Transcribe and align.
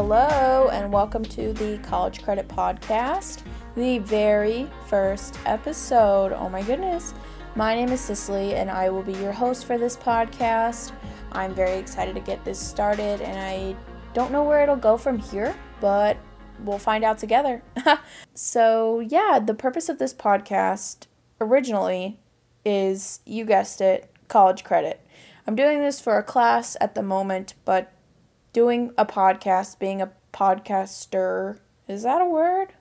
Hello, 0.00 0.68
and 0.68 0.92
welcome 0.92 1.24
to 1.24 1.52
the 1.54 1.76
College 1.78 2.22
Credit 2.22 2.46
Podcast, 2.46 3.42
the 3.74 3.98
very 3.98 4.70
first 4.86 5.36
episode. 5.44 6.32
Oh 6.32 6.48
my 6.48 6.62
goodness. 6.62 7.14
My 7.56 7.74
name 7.74 7.88
is 7.88 8.00
Cicely, 8.00 8.54
and 8.54 8.70
I 8.70 8.90
will 8.90 9.02
be 9.02 9.14
your 9.14 9.32
host 9.32 9.64
for 9.64 9.76
this 9.76 9.96
podcast. 9.96 10.92
I'm 11.32 11.52
very 11.52 11.76
excited 11.78 12.14
to 12.14 12.20
get 12.20 12.44
this 12.44 12.60
started, 12.60 13.22
and 13.22 13.40
I 13.40 13.76
don't 14.14 14.30
know 14.30 14.44
where 14.44 14.62
it'll 14.62 14.76
go 14.76 14.96
from 14.96 15.18
here, 15.18 15.56
but 15.80 16.16
we'll 16.60 16.78
find 16.78 17.02
out 17.02 17.18
together. 17.18 17.64
so, 18.34 19.00
yeah, 19.00 19.40
the 19.44 19.52
purpose 19.52 19.88
of 19.88 19.98
this 19.98 20.14
podcast 20.14 21.08
originally 21.40 22.20
is 22.64 23.18
you 23.26 23.44
guessed 23.44 23.80
it, 23.80 24.12
college 24.28 24.62
credit. 24.62 25.04
I'm 25.44 25.56
doing 25.56 25.80
this 25.80 26.00
for 26.00 26.18
a 26.18 26.22
class 26.22 26.76
at 26.80 26.94
the 26.94 27.02
moment, 27.02 27.54
but 27.64 27.92
doing 28.58 28.92
a 28.98 29.06
podcast, 29.06 29.78
being 29.78 30.02
a 30.02 30.10
podcaster, 30.32 31.60
is 31.86 32.02
that 32.02 32.20
a 32.20 32.24
word? 32.24 32.72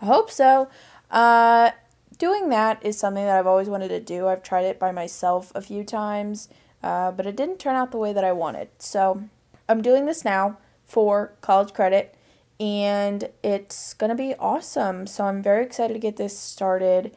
I 0.00 0.06
hope 0.06 0.28
so. 0.28 0.68
Uh, 1.08 1.70
doing 2.18 2.48
that 2.48 2.84
is 2.84 2.98
something 2.98 3.24
that 3.24 3.38
I've 3.38 3.46
always 3.46 3.68
wanted 3.68 3.90
to 3.90 4.00
do. 4.00 4.26
I've 4.26 4.42
tried 4.42 4.64
it 4.64 4.80
by 4.80 4.90
myself 4.90 5.52
a 5.54 5.60
few 5.60 5.84
times, 5.84 6.48
uh, 6.82 7.12
but 7.12 7.28
it 7.28 7.36
didn't 7.36 7.60
turn 7.60 7.76
out 7.76 7.92
the 7.92 7.96
way 7.96 8.12
that 8.12 8.24
I 8.24 8.32
wanted. 8.32 8.70
So 8.80 9.22
I'm 9.68 9.82
doing 9.82 10.06
this 10.06 10.24
now 10.24 10.58
for 10.84 11.32
college 11.42 11.72
credit, 11.72 12.16
and 12.58 13.30
it's 13.44 13.94
going 13.94 14.10
to 14.10 14.16
be 14.16 14.34
awesome. 14.34 15.06
So 15.06 15.26
I'm 15.26 15.44
very 15.44 15.64
excited 15.64 15.94
to 15.94 16.00
get 16.00 16.16
this 16.16 16.36
started. 16.36 17.16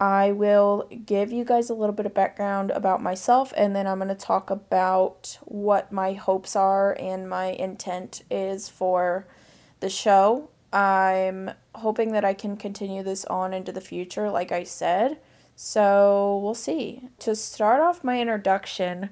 I 0.00 0.32
will 0.32 0.88
give 1.06 1.32
you 1.32 1.44
guys 1.44 1.70
a 1.70 1.74
little 1.74 1.94
bit 1.94 2.06
of 2.06 2.14
background 2.14 2.70
about 2.72 3.02
myself 3.02 3.52
and 3.56 3.76
then 3.76 3.86
I'm 3.86 3.98
going 3.98 4.08
to 4.08 4.14
talk 4.14 4.50
about 4.50 5.38
what 5.42 5.92
my 5.92 6.14
hopes 6.14 6.56
are 6.56 6.96
and 6.98 7.28
my 7.28 7.46
intent 7.46 8.22
is 8.30 8.68
for 8.68 9.26
the 9.80 9.88
show. 9.88 10.50
I'm 10.72 11.52
hoping 11.76 12.12
that 12.12 12.24
I 12.24 12.34
can 12.34 12.56
continue 12.56 13.04
this 13.04 13.24
on 13.26 13.54
into 13.54 13.70
the 13.70 13.80
future, 13.80 14.30
like 14.30 14.50
I 14.50 14.64
said. 14.64 15.18
So 15.54 16.40
we'll 16.42 16.54
see. 16.54 17.08
To 17.20 17.36
start 17.36 17.80
off 17.80 18.02
my 18.02 18.20
introduction, 18.20 19.10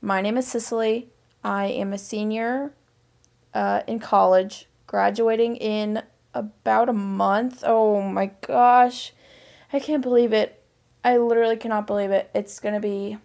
my 0.00 0.20
name 0.20 0.36
is 0.36 0.46
Cicely. 0.46 1.08
I 1.42 1.66
am 1.66 1.92
a 1.92 1.98
senior 1.98 2.72
uh, 3.52 3.82
in 3.88 3.98
college, 3.98 4.68
graduating 4.86 5.56
in 5.56 6.04
about 6.32 6.88
a 6.88 6.92
month. 6.92 7.64
Oh 7.66 8.00
my 8.00 8.30
gosh 8.46 9.12
I 9.72 9.80
can't 9.80 10.02
believe 10.02 10.32
it. 10.32 10.62
I 11.04 11.16
literally 11.16 11.56
cannot 11.56 11.86
believe 11.86 12.10
it. 12.10 12.30
It's 12.34 12.60
going 12.60 12.74
to 12.74 12.80
be 12.80 13.18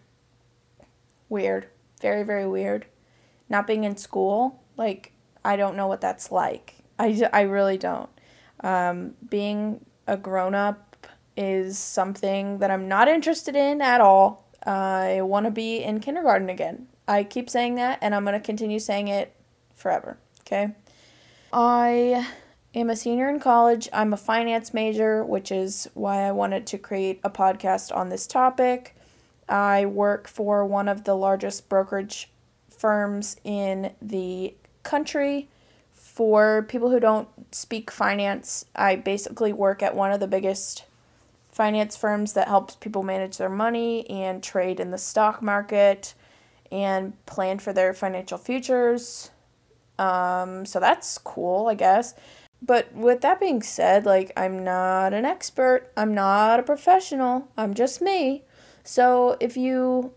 weird. 1.30 1.68
Very, 2.02 2.24
very 2.24 2.48
weird. 2.48 2.86
Not 3.50 3.68
being 3.68 3.84
in 3.84 3.98
school, 3.98 4.64
like, 4.78 5.12
I 5.44 5.56
don't 5.56 5.76
know 5.76 5.88
what 5.88 6.02
that's 6.02 6.32
like. 6.32 6.76
I, 6.98 7.28
I 7.34 7.42
really 7.42 7.78
don't. 7.78 8.10
Um, 8.62 9.16
being 9.30 9.86
a 10.08 10.18
grown 10.18 10.56
up 10.56 11.08
is 11.36 11.78
something 11.78 12.60
that 12.60 12.72
I'm 12.72 12.88
not 12.88 13.08
interested 13.08 13.56
in 13.56 13.82
at 13.82 14.02
all. 14.02 14.46
I 14.66 15.22
want 15.22 15.46
to 15.46 15.52
be 15.52 15.84
in 15.84 16.00
kindergarten 16.00 16.50
again. 16.50 16.88
I 17.08 17.24
keep 17.24 17.50
saying 17.50 17.76
that, 17.76 18.00
and 18.02 18.16
I'm 18.16 18.24
going 18.24 18.40
to 18.40 18.46
continue 18.46 18.80
saying 18.80 19.10
it 19.10 19.36
forever. 19.76 20.18
Okay? 20.42 20.70
I 21.54 22.28
am 22.80 22.90
a 22.90 22.96
senior 22.96 23.30
in 23.30 23.40
college. 23.40 23.88
I'm 23.94 24.14
a 24.14 24.18
finance 24.18 24.74
major, 24.74 25.24
which 25.24 25.52
is 25.52 25.90
why 25.94 26.24
I 26.24 26.32
wanted 26.32 26.68
to 26.68 26.78
create 26.78 27.20
a 27.24 27.30
podcast 27.30 27.96
on 27.96 28.10
this 28.10 28.28
topic. 28.28 28.96
I 29.48 29.86
work 29.86 30.28
for 30.28 30.66
one 30.66 30.88
of 30.88 31.04
the 31.04 31.16
largest 31.16 31.70
brokerage 31.70 32.30
firms 32.70 33.38
in 33.44 33.94
the 34.02 34.56
country. 34.84 35.50
For 35.94 36.64
people 36.64 36.90
who 36.90 37.00
don't 37.00 37.28
speak 37.52 37.92
finance, 37.92 38.66
I 38.76 38.96
basically 38.96 39.54
work 39.54 39.84
at 39.84 39.96
one 39.96 40.12
of 40.12 40.20
the 40.20 40.28
biggest 40.28 40.86
finance 41.52 41.96
firms 41.96 42.34
that 42.34 42.48
helps 42.48 42.76
people 42.76 43.04
manage 43.04 43.38
their 43.38 43.50
money 43.50 44.10
and 44.10 44.44
trade 44.44 44.80
in 44.80 44.92
the 44.92 44.98
stock 44.98 45.42
market 45.42 46.14
and 46.72 47.14
plan 47.26 47.60
for 47.60 47.72
their 47.72 47.94
financial 47.94 48.38
futures. 48.38 49.30
Um, 49.98 50.66
so 50.66 50.80
that's 50.80 51.18
cool, 51.18 51.68
I 51.68 51.76
guess. 51.76 52.14
But 52.62 52.94
with 52.94 53.22
that 53.22 53.40
being 53.40 53.62
said, 53.62 54.06
like, 54.06 54.32
I'm 54.36 54.64
not 54.64 55.14
an 55.14 55.26
expert, 55.26 55.92
I'm 55.96 56.14
not 56.14 56.60
a 56.60 56.64
professional, 56.64 57.50
I'm 57.58 57.74
just 57.74 58.02
me. 58.02 58.44
So 58.84 59.38
if 59.40 59.56
you 59.58 60.14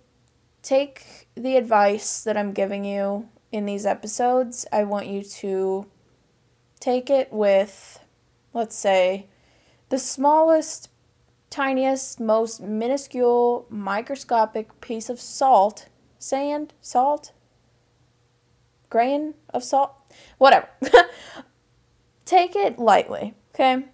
take 0.63 1.29
the 1.35 1.57
advice 1.57 2.23
that 2.25 2.37
I'm 2.37 2.53
giving 2.53 2.85
you 2.85 3.29
in 3.51 3.67
these 3.67 3.87
episodes, 3.87 4.67
I 4.73 4.85
want 4.85 5.07
you 5.07 5.23
to 5.23 5.87
take 6.81 7.11
it 7.11 7.33
with, 7.33 8.01
let's 8.53 8.77
say, 8.77 9.27
the 9.89 9.99
smallest, 9.99 10.91
tiniest, 11.51 12.21
most 12.21 12.61
minuscule, 12.61 13.67
microscopic 13.71 14.81
piece 14.81 15.09
of 15.09 15.21
salt, 15.21 15.89
sand, 16.19 16.75
salt, 16.81 17.33
grain 18.91 19.35
of 19.51 19.65
salt, 19.65 19.93
whatever. 20.39 20.69
take 22.29 22.55
it 22.55 22.79
lightly, 22.79 23.35
okay? 23.55 23.85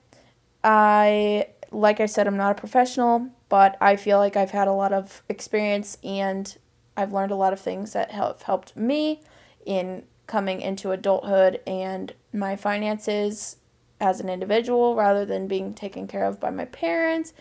I, 0.62 1.48
like 1.70 2.00
I 2.00 2.06
said, 2.06 2.26
I'm 2.26 2.36
not 2.36 2.52
a 2.52 2.60
professional, 2.60 3.30
but 3.48 3.76
I 3.80 3.96
feel 3.96 4.18
like 4.18 4.36
I've 4.36 4.50
had 4.50 4.66
a 4.66 4.72
lot 4.72 4.92
of 4.92 5.22
experience 5.28 5.98
and 6.02 6.56
I've 6.96 7.12
learned 7.12 7.30
a 7.30 7.36
lot 7.36 7.52
of 7.52 7.60
things 7.60 7.92
that 7.92 8.10
have 8.10 8.42
helped 8.42 8.76
me 8.76 9.22
in 9.64 10.04
coming 10.26 10.60
into 10.60 10.90
adulthood 10.90 11.60
and 11.66 12.12
my 12.32 12.56
finances 12.56 13.56
as 14.00 14.20
an 14.20 14.28
individual 14.28 14.96
rather 14.96 15.24
than 15.24 15.46
being 15.46 15.72
taken 15.72 16.06
care 16.06 16.24
of 16.24 16.40
by 16.40 16.50
my 16.50 16.64
parents. 16.64 17.32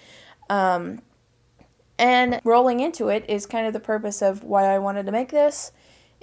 Um, 0.49 1.01
and 1.97 2.39
rolling 2.43 2.79
into 2.79 3.09
it 3.09 3.25
is 3.27 3.45
kind 3.45 3.65
of 3.65 3.73
the 3.73 3.79
purpose 3.79 4.21
of 4.21 4.43
why 4.43 4.65
I 4.65 4.79
wanted 4.79 5.05
to 5.05 5.11
make 5.11 5.29
this, 5.29 5.71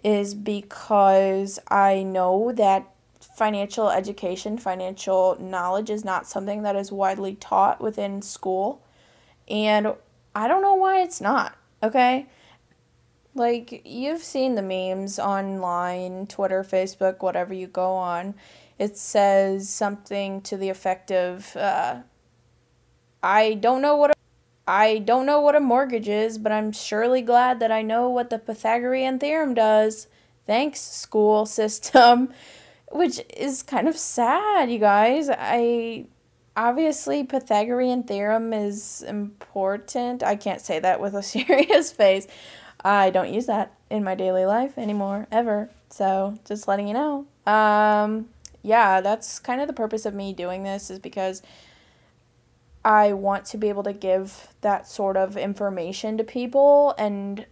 is 0.04 0.34
because 0.34 1.58
I 1.68 2.02
know 2.02 2.52
that 2.52 2.89
financial 3.40 3.88
education, 3.88 4.58
financial 4.58 5.34
knowledge 5.40 5.88
is 5.88 6.04
not 6.04 6.26
something 6.26 6.62
that 6.62 6.76
is 6.76 6.92
widely 6.92 7.34
taught 7.36 7.80
within 7.80 8.20
school. 8.20 8.82
And 9.48 9.94
I 10.34 10.46
don't 10.46 10.60
know 10.60 10.74
why 10.74 11.00
it's 11.00 11.22
not, 11.22 11.56
okay? 11.82 12.26
Like, 13.34 13.80
you've 13.86 14.22
seen 14.22 14.56
the 14.56 14.62
memes 14.62 15.18
online, 15.18 16.26
Twitter, 16.26 16.62
Facebook, 16.62 17.22
whatever 17.22 17.54
you 17.54 17.66
go 17.66 17.94
on. 17.94 18.34
It 18.78 18.98
says 18.98 19.70
something 19.70 20.42
to 20.42 20.58
the 20.58 20.68
effect 20.68 21.10
of, 21.10 21.56
uh, 21.56 22.00
I 23.22 23.54
don't 23.54 23.80
know 23.80 23.96
what 23.96 24.10
a, 24.10 24.14
I 24.68 24.98
don't 24.98 25.24
know 25.24 25.40
what 25.40 25.56
a 25.56 25.60
mortgage 25.60 26.10
is, 26.10 26.36
but 26.36 26.52
I'm 26.52 26.72
surely 26.72 27.22
glad 27.22 27.58
that 27.60 27.72
I 27.72 27.80
know 27.80 28.10
what 28.10 28.28
the 28.28 28.38
Pythagorean 28.38 29.18
theorem 29.18 29.54
does. 29.54 30.08
Thanks, 30.46 30.82
school 30.82 31.46
system 31.46 32.34
which 32.90 33.20
is 33.36 33.62
kind 33.62 33.88
of 33.88 33.96
sad, 33.96 34.70
you 34.70 34.78
guys. 34.78 35.30
I 35.30 36.06
obviously 36.56 37.24
Pythagorean 37.24 38.02
theorem 38.02 38.52
is 38.52 39.02
important. 39.02 40.22
I 40.22 40.36
can't 40.36 40.60
say 40.60 40.78
that 40.80 41.00
with 41.00 41.14
a 41.14 41.22
serious 41.34 41.92
face. 41.92 42.26
I 42.82 43.10
don't 43.10 43.32
use 43.32 43.46
that 43.46 43.74
in 43.90 44.04
my 44.04 44.14
daily 44.14 44.46
life 44.46 44.78
anymore 44.78 45.26
ever. 45.30 45.70
So, 45.90 46.38
just 46.46 46.68
letting 46.68 46.88
you 46.88 46.94
know. 46.94 47.26
Um 47.46 48.28
yeah, 48.62 49.00
that's 49.00 49.38
kind 49.38 49.60
of 49.60 49.66
the 49.68 49.72
purpose 49.72 50.04
of 50.04 50.14
me 50.14 50.32
doing 50.32 50.64
this 50.64 50.90
is 50.90 50.98
because 50.98 51.42
I 52.84 53.12
want 53.12 53.44
to 53.46 53.58
be 53.58 53.68
able 53.68 53.82
to 53.84 53.92
give 53.92 54.48
that 54.60 54.86
sort 54.86 55.16
of 55.16 55.36
information 55.36 56.18
to 56.18 56.24
people 56.24 56.94
and 56.98 57.46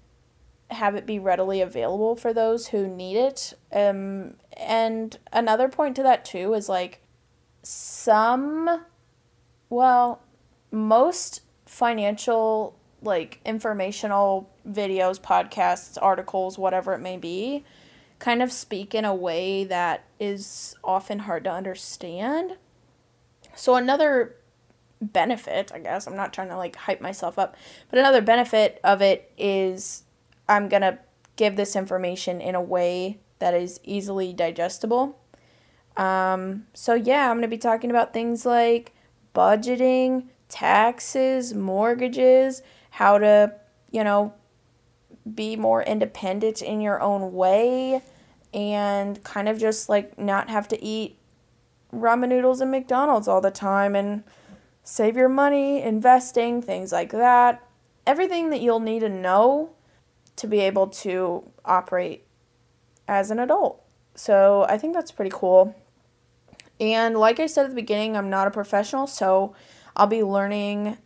have 0.71 0.95
it 0.95 1.07
be 1.07 1.19
readily 1.19 1.61
available 1.61 2.15
for 2.15 2.33
those 2.33 2.69
who 2.69 2.87
need 2.87 3.17
it. 3.17 3.55
Um, 3.73 4.35
and 4.57 5.19
another 5.33 5.69
point 5.69 5.97
to 5.97 6.03
that 6.03 6.25
too 6.25 6.55
is 6.55 6.69
like 6.69 7.01
some, 7.63 8.85
well, 9.71 10.23
most 10.71 11.43
financial 11.67 12.75
like 13.01 13.41
informational 13.45 14.51
videos, 14.69 15.21
podcasts, 15.21 15.97
articles, 16.01 16.59
whatever 16.59 16.95
it 16.95 16.99
may 16.99 17.17
be, 17.17 17.65
kind 18.19 18.43
of 18.43 18.51
speak 18.51 18.95
in 18.95 19.05
a 19.05 19.15
way 19.15 19.65
that 19.65 20.05
is 20.19 20.75
often 20.83 21.21
hard 21.21 21.45
to 21.45 21.51
understand. 21.51 22.57
So 23.55 23.77
another 23.77 24.35
benefit, 25.01 25.71
I 25.73 25.79
guess, 25.79 26.07
I'm 26.07 26.17
not 26.17 26.33
trying 26.33 26.49
to 26.49 26.57
like 26.57 26.77
hype 26.77 27.01
myself 27.01 27.39
up, 27.39 27.57
but 27.91 27.99
another 27.99 28.21
benefit 28.21 28.81
of 28.83 29.01
it 29.01 29.31
is 29.39 30.03
I'm 30.49 30.69
going 30.69 30.83
to 30.83 30.99
give 31.37 31.57
this 31.57 31.77
information 31.77 32.41
in 32.41 32.55
a 32.55 32.61
way 32.61 33.19
that 33.39 33.55
is 33.55 33.81
easily 33.85 34.33
digestible. 34.33 35.19
Um, 35.97 36.67
so, 36.75 36.95
yeah, 36.95 37.31
I'm 37.31 37.37
going 37.37 37.43
to 37.43 37.49
be 37.49 37.59
talking 37.59 37.91
about 37.91 38.13
things 38.13 38.47
like 38.47 38.93
budgeting, 39.35 40.29
taxes, 40.49 41.55
mortgages, 41.55 42.63
how 42.91 43.19
to, 43.19 43.53
you 43.91 44.03
know, 44.05 44.33
be 45.35 45.57
more 45.57 45.83
independent 45.83 46.63
in 46.63 46.81
your 46.81 47.01
own 47.01 47.33
way, 47.33 48.03
and 48.55 49.23
kind 49.25 49.49
of 49.49 49.59
just 49.59 49.89
like 49.89 50.19
not 50.19 50.49
have 50.49 50.67
to 50.69 50.83
eat 50.83 51.19
ramen 51.93 52.29
noodles 52.29 52.61
and 52.61 52.71
McDonald's 52.71 53.29
all 53.29 53.41
the 53.41 53.51
time 53.51 53.95
and 53.95 54.25
save 54.83 55.17
your 55.17 55.29
money, 55.29 55.83
investing, 55.83 56.63
things 56.63 56.93
like 56.93 57.11
that. 57.11 57.63
Everything 58.07 58.51
that 58.51 58.61
you'll 58.61 58.81
need 58.81 59.01
to 59.01 59.09
know 59.09 59.71
to 60.39 60.47
be 60.47 60.61
able 60.61 60.87
to 60.89 61.49
operate 61.65 62.25
as 63.07 63.31
an 63.31 63.39
adult. 63.39 63.83
So 64.15 64.67
I 64.69 64.79
think 64.79 64.95
that's 64.95 65.13
pretty 65.13 65.31
cool. 65.33 65.75
And 66.81 67.17
like 67.17 67.41
I 67.41 67.47
said 67.47 67.65
at 67.65 67.71
the 67.71 67.75
beginning, 67.75 68.17
I'm 68.17 68.31
not 68.31 68.47
a 68.47 68.51
professional, 68.51 69.07
so 69.07 69.55
I'll 69.97 70.07
be 70.07 70.23
learning 70.23 70.99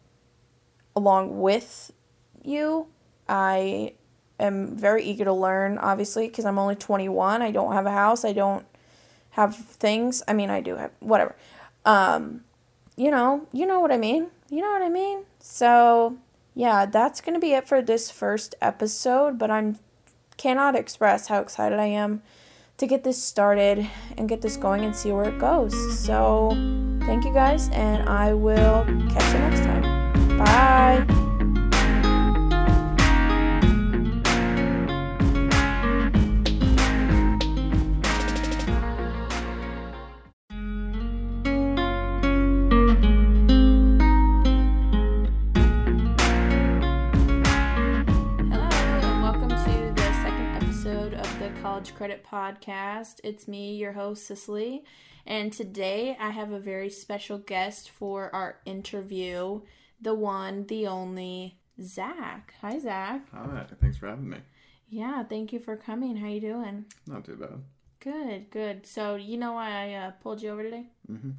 along 0.94 1.40
with 1.40 1.92
you. 2.42 2.86
I 3.28 3.94
am 4.38 4.76
very 4.76 5.02
eager 5.04 5.24
to 5.24 5.32
learn, 5.32 5.78
obviously, 5.78 6.28
because 6.28 6.44
I'm 6.44 6.58
only 6.58 6.74
21. 6.74 7.40
I 7.40 7.50
don't 7.50 7.72
have 7.72 7.86
a 7.86 7.90
house. 7.90 8.24
I 8.24 8.32
don't 8.32 8.66
have 9.30 9.56
things. 9.56 10.22
I 10.28 10.34
mean, 10.34 10.50
I 10.50 10.60
do 10.60 10.76
have 10.76 10.90
whatever. 11.00 11.34
Um, 11.84 12.44
you 12.96 13.10
know, 13.10 13.46
you 13.52 13.64
know 13.64 13.80
what 13.80 13.90
I 13.90 13.96
mean. 13.96 14.28
You 14.50 14.60
know 14.60 14.70
what 14.70 14.82
I 14.82 14.90
mean. 14.90 15.24
So 15.38 16.18
yeah, 16.54 16.86
that's 16.86 17.20
gonna 17.20 17.38
be 17.38 17.52
it 17.52 17.66
for 17.66 17.82
this 17.82 18.10
first 18.10 18.54
episode. 18.60 19.38
But 19.38 19.50
I'm 19.50 19.78
cannot 20.36 20.74
express 20.74 21.28
how 21.28 21.40
excited 21.40 21.78
I 21.78 21.86
am 21.86 22.22
to 22.78 22.86
get 22.86 23.04
this 23.04 23.22
started 23.22 23.86
and 24.16 24.28
get 24.28 24.42
this 24.42 24.56
going 24.56 24.84
and 24.84 24.96
see 24.96 25.12
where 25.12 25.28
it 25.28 25.38
goes. 25.38 25.74
So 25.98 26.50
thank 27.06 27.24
you 27.24 27.32
guys, 27.32 27.68
and 27.70 28.08
I 28.08 28.34
will 28.34 28.84
catch 29.10 29.32
you 29.32 29.38
next 29.38 29.60
time. 29.60 30.38
Bye. 30.38 31.21
Podcast. 52.32 53.20
It's 53.22 53.46
me, 53.46 53.74
your 53.74 53.92
host, 53.92 54.26
Cicely, 54.26 54.84
and 55.26 55.52
today 55.52 56.16
I 56.18 56.30
have 56.30 56.50
a 56.50 56.58
very 56.58 56.88
special 56.88 57.36
guest 57.36 57.90
for 57.90 58.34
our 58.34 58.56
interview 58.64 59.60
the 60.00 60.14
one, 60.14 60.66
the 60.66 60.86
only, 60.86 61.58
Zach. 61.80 62.54
Hi, 62.60 62.78
Zach. 62.78 63.28
Hi, 63.32 63.66
thanks 63.80 63.98
for 63.98 64.08
having 64.08 64.30
me. 64.30 64.38
Yeah, 64.88 65.22
thank 65.22 65.52
you 65.52 65.60
for 65.60 65.76
coming. 65.76 66.16
How 66.16 66.26
you 66.26 66.40
doing? 66.40 66.86
Not 67.06 67.24
too 67.24 67.36
bad. 67.36 67.62
Good, 68.00 68.50
good. 68.50 68.86
So, 68.86 69.14
you 69.14 69.36
know 69.36 69.52
why 69.52 69.70
I 69.70 69.94
uh, 69.94 70.10
pulled 70.22 70.42
you 70.42 70.50
over 70.50 70.62
today? 70.62 70.86
Mm-hmm. 71.10 71.30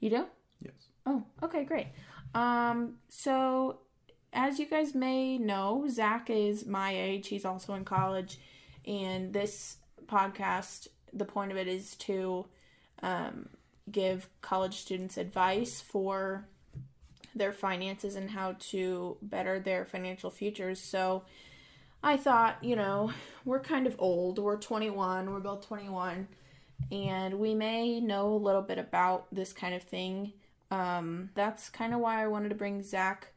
You 0.00 0.10
do? 0.10 0.26
Yes. 0.60 0.74
Oh, 1.06 1.24
okay, 1.42 1.64
great. 1.64 1.86
Um, 2.34 2.96
so 3.08 3.80
as 4.32 4.58
you 4.58 4.66
guys 4.66 4.94
may 4.94 5.38
know, 5.38 5.86
Zach 5.88 6.28
is 6.28 6.66
my 6.66 6.94
age. 6.94 7.28
He's 7.28 7.44
also 7.44 7.74
in 7.74 7.84
college, 7.84 8.38
and 8.86 9.32
this 9.32 9.78
podcast, 10.10 10.88
the 11.12 11.24
point 11.24 11.52
of 11.52 11.58
it 11.58 11.68
is 11.68 11.94
to 11.96 12.46
um, 13.02 13.48
give 13.90 14.28
college 14.40 14.76
students 14.78 15.16
advice 15.16 15.80
for 15.80 16.46
their 17.34 17.52
finances 17.52 18.16
and 18.16 18.30
how 18.30 18.56
to 18.58 19.16
better 19.22 19.60
their 19.60 19.84
financial 19.84 20.30
futures. 20.30 20.80
So 20.80 21.22
I 22.02 22.16
thought, 22.16 22.62
you 22.62 22.76
know, 22.76 23.12
we're 23.44 23.60
kind 23.60 23.86
of 23.86 23.96
old. 23.98 24.38
We're 24.38 24.56
21, 24.56 25.30
we're 25.30 25.40
both 25.40 25.66
21, 25.66 26.28
and 26.90 27.34
we 27.34 27.54
may 27.54 28.00
know 28.00 28.32
a 28.32 28.34
little 28.34 28.62
bit 28.62 28.78
about 28.78 29.26
this 29.32 29.52
kind 29.52 29.74
of 29.74 29.82
thing. 29.82 30.32
Um, 30.70 31.30
that's 31.34 31.68
kind 31.68 31.94
of 31.94 32.00
why 32.00 32.22
I 32.22 32.28
wanted 32.28 32.50
to 32.50 32.54
bring 32.54 32.82
Zach 32.82 33.28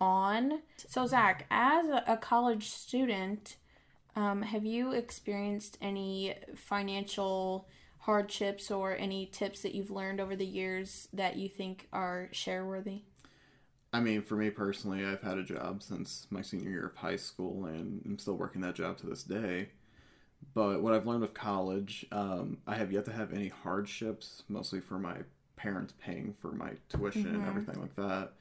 on. 0.00 0.60
So, 0.88 1.06
Zach, 1.06 1.46
as 1.50 1.86
a 2.06 2.16
college 2.16 2.68
student, 2.68 3.56
um, 4.16 4.42
have 4.42 4.64
you 4.64 4.92
experienced 4.92 5.78
any 5.80 6.34
financial 6.54 7.68
hardships 8.00 8.70
or 8.70 8.96
any 8.96 9.26
tips 9.26 9.62
that 9.62 9.74
you've 9.74 9.90
learned 9.90 10.20
over 10.20 10.34
the 10.36 10.46
years 10.46 11.08
that 11.12 11.36
you 11.36 11.48
think 11.48 11.88
are 11.92 12.28
share 12.32 12.64
worthy? 12.64 13.02
I 13.92 14.00
mean, 14.00 14.22
for 14.22 14.36
me 14.36 14.50
personally, 14.50 15.04
I've 15.04 15.22
had 15.22 15.38
a 15.38 15.44
job 15.44 15.82
since 15.82 16.26
my 16.30 16.42
senior 16.42 16.70
year 16.70 16.86
of 16.86 16.96
high 16.96 17.16
school, 17.16 17.66
and 17.66 18.02
I'm 18.06 18.18
still 18.18 18.34
working 18.34 18.62
that 18.62 18.74
job 18.74 18.98
to 18.98 19.06
this 19.06 19.22
day. 19.22 19.68
But 20.54 20.82
what 20.82 20.94
I've 20.94 21.06
learned 21.06 21.20
with 21.20 21.34
college, 21.34 22.06
um, 22.10 22.58
I 22.66 22.74
have 22.74 22.90
yet 22.90 23.04
to 23.04 23.12
have 23.12 23.32
any 23.32 23.48
hardships, 23.48 24.42
mostly 24.48 24.80
for 24.80 24.98
my 24.98 25.18
parents 25.56 25.94
paying 26.02 26.34
for 26.40 26.52
my 26.52 26.70
tuition 26.88 27.24
mm-hmm. 27.24 27.36
and 27.36 27.46
everything 27.46 27.80
like 27.80 27.94
that. 27.96 28.32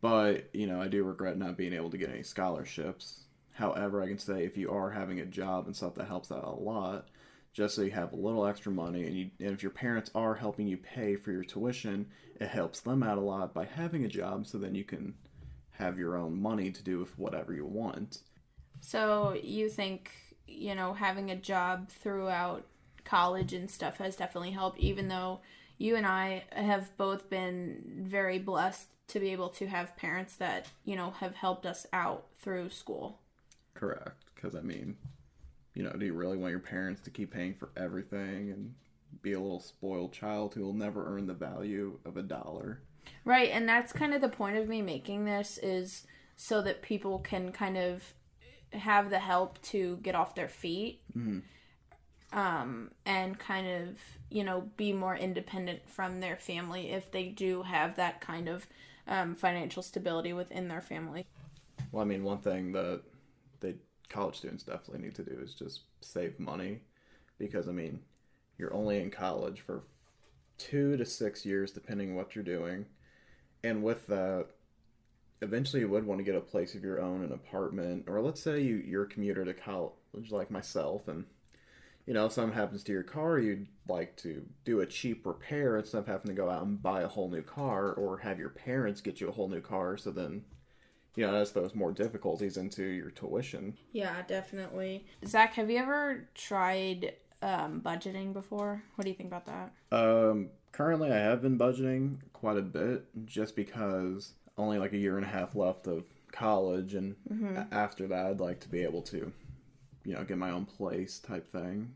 But, 0.00 0.48
you 0.54 0.66
know, 0.66 0.80
I 0.80 0.88
do 0.88 1.04
regret 1.04 1.36
not 1.36 1.56
being 1.56 1.74
able 1.74 1.90
to 1.90 1.98
get 1.98 2.08
any 2.08 2.22
scholarships. 2.22 3.25
However, 3.56 4.02
I 4.02 4.08
can 4.08 4.18
say 4.18 4.44
if 4.44 4.58
you 4.58 4.70
are 4.70 4.90
having 4.90 5.20
a 5.20 5.24
job 5.24 5.66
and 5.66 5.74
stuff, 5.74 5.94
that 5.94 6.08
helps 6.08 6.30
out 6.30 6.44
a 6.44 6.50
lot. 6.50 7.08
Just 7.54 7.74
so 7.74 7.80
you 7.80 7.90
have 7.90 8.12
a 8.12 8.16
little 8.16 8.44
extra 8.44 8.70
money, 8.70 9.06
and, 9.06 9.16
you, 9.16 9.30
and 9.40 9.52
if 9.52 9.62
your 9.62 9.72
parents 9.72 10.10
are 10.14 10.34
helping 10.34 10.68
you 10.68 10.76
pay 10.76 11.16
for 11.16 11.32
your 11.32 11.42
tuition, 11.42 12.06
it 12.38 12.48
helps 12.48 12.80
them 12.80 13.02
out 13.02 13.16
a 13.16 13.22
lot 13.22 13.54
by 13.54 13.64
having 13.64 14.04
a 14.04 14.08
job. 14.08 14.46
So 14.46 14.58
then 14.58 14.74
you 14.74 14.84
can 14.84 15.14
have 15.70 15.98
your 15.98 16.18
own 16.18 16.38
money 16.38 16.70
to 16.70 16.82
do 16.82 16.98
with 16.98 17.18
whatever 17.18 17.54
you 17.54 17.64
want. 17.64 18.18
So 18.82 19.34
you 19.42 19.70
think 19.70 20.10
you 20.46 20.74
know 20.74 20.92
having 20.92 21.30
a 21.30 21.36
job 21.36 21.88
throughout 21.88 22.66
college 23.06 23.54
and 23.54 23.70
stuff 23.70 23.96
has 23.96 24.16
definitely 24.16 24.50
helped, 24.50 24.78
even 24.80 25.08
though 25.08 25.40
you 25.78 25.96
and 25.96 26.06
I 26.06 26.44
have 26.52 26.94
both 26.98 27.30
been 27.30 28.04
very 28.06 28.38
blessed 28.38 28.88
to 29.08 29.18
be 29.18 29.30
able 29.30 29.48
to 29.48 29.66
have 29.66 29.96
parents 29.96 30.36
that 30.36 30.66
you 30.84 30.94
know 30.94 31.12
have 31.20 31.36
helped 31.36 31.64
us 31.64 31.86
out 31.94 32.26
through 32.38 32.68
school. 32.68 33.20
Correct. 33.76 34.24
Because, 34.34 34.54
I 34.54 34.60
mean, 34.60 34.96
you 35.74 35.82
know, 35.82 35.92
do 35.92 36.06
you 36.06 36.14
really 36.14 36.36
want 36.36 36.50
your 36.50 36.60
parents 36.60 37.00
to 37.02 37.10
keep 37.10 37.32
paying 37.32 37.54
for 37.54 37.70
everything 37.76 38.50
and 38.50 38.74
be 39.22 39.34
a 39.34 39.40
little 39.40 39.60
spoiled 39.60 40.12
child 40.12 40.54
who 40.54 40.62
will 40.62 40.72
never 40.72 41.06
earn 41.14 41.26
the 41.26 41.34
value 41.34 41.98
of 42.04 42.16
a 42.16 42.22
dollar? 42.22 42.80
Right. 43.24 43.50
And 43.50 43.68
that's 43.68 43.92
kind 43.92 44.14
of 44.14 44.20
the 44.20 44.28
point 44.28 44.56
of 44.56 44.68
me 44.68 44.82
making 44.82 45.24
this 45.24 45.58
is 45.58 46.06
so 46.36 46.62
that 46.62 46.82
people 46.82 47.18
can 47.18 47.52
kind 47.52 47.76
of 47.76 48.14
have 48.72 49.10
the 49.10 49.18
help 49.18 49.62
to 49.62 49.98
get 50.02 50.14
off 50.14 50.34
their 50.34 50.48
feet. 50.48 51.02
Mm-hmm. 51.16 51.38
Um, 52.32 52.90
and 53.06 53.38
kind 53.38 53.66
of, 53.68 53.98
you 54.30 54.42
know, 54.44 54.68
be 54.76 54.92
more 54.92 55.16
independent 55.16 55.88
from 55.88 56.20
their 56.20 56.36
family 56.36 56.90
if 56.90 57.10
they 57.10 57.28
do 57.28 57.62
have 57.62 57.96
that 57.96 58.20
kind 58.20 58.48
of 58.48 58.66
um, 59.06 59.34
financial 59.34 59.82
stability 59.82 60.32
within 60.32 60.68
their 60.68 60.80
family. 60.80 61.24
Well, 61.92 62.02
I 62.02 62.04
mean, 62.04 62.24
one 62.24 62.38
thing 62.38 62.72
that 62.72 63.02
college 64.08 64.36
students 64.36 64.64
definitely 64.64 65.04
need 65.04 65.14
to 65.16 65.24
do 65.24 65.38
is 65.42 65.54
just 65.54 65.80
save 66.00 66.38
money 66.38 66.80
because 67.38 67.68
I 67.68 67.72
mean 67.72 68.00
you're 68.58 68.74
only 68.74 69.00
in 69.00 69.10
college 69.10 69.60
for 69.60 69.84
two 70.58 70.96
to 70.96 71.04
six 71.04 71.44
years 71.44 71.72
depending 71.72 72.14
what 72.14 72.34
you're 72.34 72.44
doing, 72.44 72.86
and 73.62 73.82
with 73.82 74.06
that, 74.06 74.46
eventually 75.42 75.80
you 75.80 75.88
would 75.88 76.06
want 76.06 76.18
to 76.18 76.24
get 76.24 76.34
a 76.34 76.40
place 76.40 76.74
of 76.74 76.82
your 76.82 77.00
own, 77.00 77.22
an 77.22 77.32
apartment, 77.32 78.04
or 78.06 78.20
let's 78.20 78.40
say 78.40 78.60
you 78.60 78.76
you're 78.76 79.04
a 79.04 79.08
commuter 79.08 79.44
to 79.44 79.54
college 79.54 80.30
like 80.30 80.50
myself 80.50 81.08
and. 81.08 81.24
You 82.08 82.14
know, 82.14 82.26
if 82.26 82.32
something 82.34 82.56
happens 82.56 82.84
to 82.84 82.92
your 82.92 83.02
car, 83.02 83.40
you'd 83.40 83.66
like 83.88 84.16
to 84.18 84.46
do 84.64 84.78
a 84.78 84.86
cheap 84.86 85.26
repair 85.26 85.76
instead 85.76 85.98
of 85.98 86.06
having 86.06 86.28
to 86.28 86.34
go 86.40 86.48
out 86.48 86.62
and 86.62 86.80
buy 86.80 87.02
a 87.02 87.08
whole 87.08 87.28
new 87.28 87.42
car 87.42 87.92
or 87.94 88.18
have 88.18 88.38
your 88.38 88.50
parents 88.50 89.00
get 89.00 89.20
you 89.20 89.28
a 89.28 89.32
whole 89.32 89.48
new 89.48 89.60
car 89.60 89.96
so 89.96 90.12
then 90.12 90.44
you 91.16 91.26
know, 91.26 91.34
as 91.34 91.52
those 91.52 91.74
more 91.74 91.92
difficulties 91.92 92.58
into 92.58 92.84
your 92.84 93.10
tuition. 93.10 93.74
Yeah, 93.92 94.22
definitely. 94.28 95.06
Zach, 95.24 95.54
have 95.54 95.70
you 95.70 95.78
ever 95.78 96.28
tried 96.34 97.14
um, 97.42 97.80
budgeting 97.80 98.32
before? 98.32 98.82
What 98.94 99.04
do 99.04 99.10
you 99.10 99.16
think 99.16 99.32
about 99.32 99.46
that? 99.46 99.72
Um, 99.90 100.50
currently, 100.72 101.10
I 101.10 101.16
have 101.16 101.42
been 101.42 101.58
budgeting 101.58 102.18
quite 102.34 102.58
a 102.58 102.62
bit 102.62 103.06
just 103.24 103.56
because 103.56 104.32
only 104.58 104.78
like 104.78 104.92
a 104.92 104.98
year 104.98 105.16
and 105.16 105.24
a 105.24 105.28
half 105.28 105.56
left 105.56 105.86
of 105.86 106.04
college, 106.32 106.94
and 106.94 107.16
mm-hmm. 107.32 107.62
after 107.72 108.06
that, 108.08 108.26
I'd 108.26 108.40
like 108.40 108.60
to 108.60 108.68
be 108.68 108.82
able 108.82 109.02
to, 109.02 109.32
you 110.04 110.14
know, 110.14 110.22
get 110.22 110.36
my 110.36 110.50
own 110.50 110.66
place 110.66 111.18
type 111.18 111.50
thing. 111.50 111.94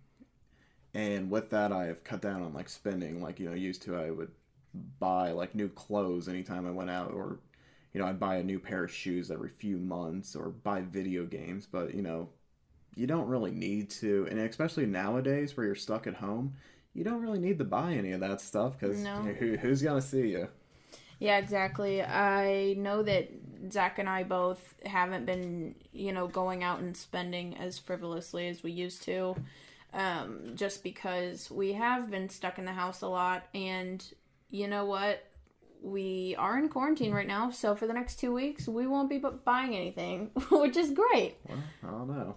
And 0.94 1.30
with 1.30 1.50
that, 1.50 1.72
I 1.72 1.84
have 1.84 2.02
cut 2.04 2.22
down 2.22 2.42
on 2.42 2.54
like 2.54 2.68
spending. 2.68 3.22
Like 3.22 3.38
you 3.38 3.48
know, 3.48 3.54
used 3.54 3.82
to 3.82 3.96
I 3.96 4.10
would 4.10 4.30
buy 4.98 5.32
like 5.32 5.54
new 5.54 5.68
clothes 5.68 6.28
anytime 6.28 6.66
I 6.66 6.70
went 6.70 6.90
out 6.90 7.12
or 7.12 7.38
you 7.92 8.00
know, 8.00 8.06
I'd 8.06 8.20
buy 8.20 8.36
a 8.36 8.42
new 8.42 8.58
pair 8.58 8.84
of 8.84 8.90
shoes 8.92 9.30
every 9.30 9.50
few 9.50 9.76
months 9.78 10.36
or 10.36 10.50
buy 10.50 10.82
video 10.82 11.26
games, 11.26 11.66
but 11.70 11.94
you 11.94 12.02
know, 12.02 12.28
you 12.96 13.06
don't 13.06 13.28
really 13.28 13.50
need 13.52 13.90
to, 13.90 14.26
and 14.30 14.38
especially 14.40 14.86
nowadays 14.86 15.56
where 15.56 15.66
you're 15.66 15.74
stuck 15.74 16.06
at 16.06 16.14
home, 16.14 16.54
you 16.94 17.04
don't 17.04 17.22
really 17.22 17.38
need 17.38 17.58
to 17.58 17.64
buy 17.64 17.92
any 17.94 18.12
of 18.12 18.20
that 18.20 18.40
stuff 18.40 18.78
because 18.78 18.98
no. 19.02 19.22
who, 19.38 19.56
who's 19.56 19.82
gonna 19.82 20.00
see 20.02 20.28
you? 20.28 20.48
Yeah, 21.18 21.38
exactly. 21.38 22.02
I 22.02 22.74
know 22.78 23.02
that 23.02 23.30
Zach 23.70 23.98
and 23.98 24.08
I 24.08 24.22
both 24.24 24.74
haven't 24.86 25.26
been, 25.26 25.74
you 25.92 26.12
know, 26.12 26.26
going 26.28 26.64
out 26.64 26.80
and 26.80 26.96
spending 26.96 27.56
as 27.58 27.78
frivolously 27.78 28.48
as 28.48 28.62
we 28.62 28.72
used 28.72 29.02
to. 29.04 29.36
um, 29.92 30.52
just 30.54 30.82
because 30.82 31.50
we 31.50 31.72
have 31.72 32.10
been 32.10 32.28
stuck 32.28 32.58
in 32.58 32.64
the 32.64 32.72
house 32.72 33.02
a 33.02 33.08
lot. 33.08 33.44
And 33.54 34.04
you 34.50 34.68
know 34.68 34.84
what? 34.84 35.24
We 35.82 36.34
are 36.38 36.58
in 36.58 36.68
quarantine 36.68 37.12
right 37.12 37.26
now, 37.26 37.50
so 37.50 37.74
for 37.74 37.86
the 37.86 37.94
next 37.94 38.20
two 38.20 38.32
weeks, 38.32 38.68
we 38.68 38.86
won't 38.86 39.08
be 39.08 39.18
buying 39.44 39.74
anything, 39.74 40.30
which 40.50 40.76
is 40.76 40.90
great. 40.90 41.36
Well, 41.48 41.58
I 41.82 41.86
don't 41.90 42.08
know. 42.08 42.36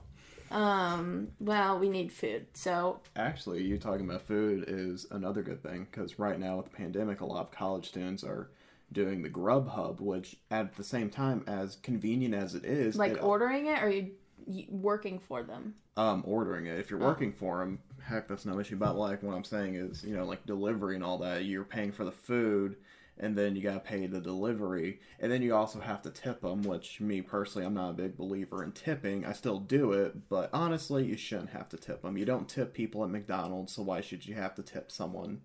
Um, 0.52 1.30
well, 1.40 1.80
we 1.80 1.90
need 1.90 2.12
food, 2.12 2.46
so 2.54 3.00
Actually, 3.16 3.64
you 3.64 3.78
talking 3.80 4.08
about 4.08 4.22
food 4.22 4.66
is 4.68 5.08
another 5.10 5.42
good 5.42 5.64
thing 5.64 5.88
because 5.90 6.20
right 6.20 6.40
now 6.40 6.58
with 6.58 6.66
the 6.66 6.72
pandemic, 6.78 7.22
a 7.22 7.26
lot 7.26 7.42
of 7.42 7.52
college 7.52 7.88
students 7.88 8.24
are 8.24 8.52
doing 8.92 9.24
the 9.24 9.30
Grubhub, 9.30 10.00
which 10.00 10.36
at 10.52 10.76
the 10.76 10.84
same 10.84 11.10
time, 11.10 11.44
as 11.48 11.78
convenient 11.78 12.36
as 12.36 12.54
it 12.54 12.66
is, 12.66 12.96
like 12.96 13.14
it, 13.14 13.24
ordering 13.24 13.66
it 13.66 13.82
or 13.82 13.90
you, 13.90 14.12
you 14.46 14.66
working 14.70 15.18
for 15.20 15.42
them. 15.42 15.74
um, 15.98 16.24
ordering 16.28 16.68
it. 16.68 16.80
If 16.80 16.92
you're 16.92 17.00
working 17.00 17.34
for 17.34 17.60
them, 17.60 17.80
heck, 18.00 18.28
that's 18.28 18.46
no 18.46 18.60
issue. 18.60 18.76
But 18.76 18.96
like 18.96 19.24
what 19.24 19.36
I'm 19.36 19.44
saying 19.44 19.74
is, 19.76 20.04
you 20.04 20.16
know, 20.16 20.26
like 20.26 20.46
delivery 20.46 20.94
and 20.96 21.04
all 21.04 21.18
that, 21.20 21.46
you're 21.46 21.64
paying 21.64 21.92
for 21.92 22.04
the 22.04 22.12
food, 22.12 22.76
and 23.20 23.38
then 23.38 23.56
you 23.56 23.62
gotta 23.62 23.80
pay 23.80 24.08
the 24.08 24.20
delivery, 24.20 25.00
and 25.20 25.32
then 25.32 25.42
you 25.42 25.56
also 25.56 25.80
have 25.80 26.02
to 26.04 26.10
tip 26.10 26.42
them. 26.42 26.64
Which 26.64 27.00
me 27.00 27.22
personally, 27.22 27.66
I'm 27.66 27.74
not 27.74 27.92
a 27.92 27.94
big 27.94 28.18
believer 28.18 28.64
in 28.64 28.72
tipping. 28.72 29.26
I 29.26 29.34
still 29.34 29.60
do 29.60 29.92
it, 29.92 30.30
but 30.30 30.50
honestly, 30.54 31.06
you 31.06 31.18
shouldn't 31.18 31.52
have 31.52 31.70
to 31.70 31.78
tip 31.78 32.02
them. 32.02 32.18
You 32.18 32.26
don't 32.26 32.50
tip 32.50 32.74
people 32.74 33.04
at 33.04 33.10
McDonald's, 33.10 33.74
so 33.74 33.84
why 33.84 34.02
should 34.02 34.26
you 34.26 34.36
have 34.36 34.56
to 34.56 34.64
tip 34.64 34.92
someone 34.92 35.42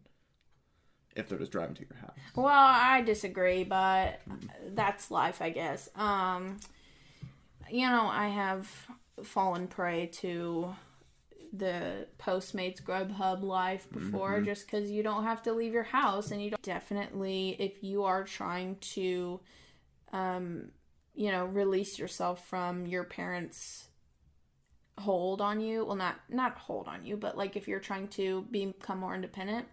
if 1.17 1.29
they're 1.29 1.39
just 1.39 1.53
driving 1.53 1.75
to 1.77 1.87
your 1.89 1.99
house? 1.99 2.17
Well, 2.35 2.47
I 2.49 3.03
disagree, 3.03 3.65
but 3.65 4.21
that's 4.75 5.11
life, 5.11 5.43
I 5.43 5.51
guess. 5.51 5.89
Um, 5.95 6.59
you 7.71 7.89
know, 7.89 8.07
I 8.07 8.29
have 8.29 8.71
fallen 9.23 9.67
prey 9.67 10.07
to 10.07 10.75
the 11.53 12.07
Postmates 12.19 12.83
Grubhub 12.83 13.43
life 13.43 13.87
before 13.91 14.41
just 14.41 14.67
because 14.67 14.91
you 14.91 15.03
don't 15.03 15.25
have 15.25 15.43
to 15.45 15.53
leave 15.53 15.73
your 15.73 15.83
house 15.83 16.31
and 16.31 16.43
you 16.43 16.51
don't 16.51 16.63
definitely 16.63 17.57
if 17.59 17.83
you 17.83 18.05
are 18.05 18.25
trying 18.25 18.77
to 18.77 19.41
um 20.13 20.71
you 21.15 21.31
know 21.31 21.45
release 21.47 21.99
yourself 21.99 22.47
from 22.49 22.87
your 22.87 23.05
parents 23.05 23.89
hold 24.99 25.41
on 25.41 25.61
you 25.61 25.85
well 25.85 25.97
not 25.97 26.17
not 26.29 26.59
hold 26.59 26.89
on 26.89 27.05
you 27.05 27.17
but 27.17 27.37
like 27.37 27.57
if 27.57 27.69
you're 27.69 27.81
trying 27.81 28.09
to 28.09 28.47
become 28.51 28.99
more 28.99 29.15
independent 29.15 29.67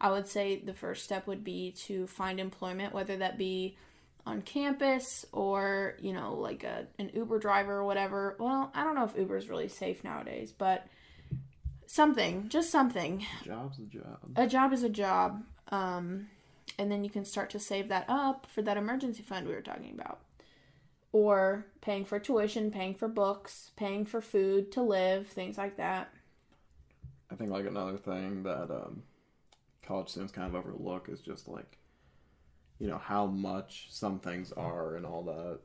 I 0.00 0.10
would 0.10 0.26
say 0.26 0.60
the 0.60 0.74
first 0.74 1.04
step 1.04 1.26
would 1.26 1.44
be 1.44 1.72
to 1.86 2.06
find 2.06 2.38
employment, 2.38 2.92
whether 2.92 3.16
that 3.16 3.38
be 3.38 3.78
on 4.26 4.42
campus 4.42 5.24
or, 5.32 5.96
you 5.98 6.12
know, 6.12 6.34
like 6.34 6.64
a, 6.64 6.86
an 6.98 7.10
Uber 7.14 7.38
driver 7.38 7.76
or 7.76 7.84
whatever. 7.84 8.36
Well, 8.38 8.70
I 8.74 8.84
don't 8.84 8.94
know 8.94 9.04
if 9.04 9.16
Uber 9.16 9.36
is 9.38 9.48
really 9.48 9.68
safe 9.68 10.04
nowadays, 10.04 10.52
but 10.52 10.86
something, 11.86 12.48
just 12.48 12.70
something. 12.70 13.24
A 13.42 13.44
Job's 13.44 13.78
a 13.78 13.82
job. 13.82 14.18
A 14.36 14.46
job 14.46 14.72
is 14.72 14.82
a 14.82 14.88
job. 14.88 15.42
Um, 15.68 16.28
and 16.78 16.90
then 16.90 17.04
you 17.04 17.10
can 17.10 17.24
start 17.24 17.50
to 17.50 17.58
save 17.58 17.88
that 17.88 18.04
up 18.08 18.46
for 18.50 18.62
that 18.62 18.76
emergency 18.76 19.22
fund 19.22 19.46
we 19.46 19.54
were 19.54 19.60
talking 19.60 19.92
about. 19.92 20.20
Or 21.12 21.66
paying 21.80 22.04
for 22.04 22.18
tuition, 22.18 22.70
paying 22.70 22.94
for 22.94 23.06
books, 23.06 23.70
paying 23.76 24.04
for 24.04 24.20
food 24.20 24.72
to 24.72 24.82
live, 24.82 25.28
things 25.28 25.56
like 25.56 25.76
that. 25.76 26.12
I 27.30 27.36
think 27.36 27.50
like 27.50 27.66
another 27.66 27.96
thing 27.96 28.42
that 28.42 28.70
um, 28.70 29.02
college 29.86 30.08
students 30.08 30.32
kind 30.32 30.48
of 30.48 30.54
overlook 30.54 31.08
is 31.08 31.20
just 31.20 31.46
like, 31.46 31.78
you 32.78 32.88
know, 32.88 32.98
how 32.98 33.26
much 33.26 33.88
some 33.90 34.18
things 34.18 34.52
are 34.52 34.96
and 34.96 35.06
all 35.06 35.22
that. 35.24 35.60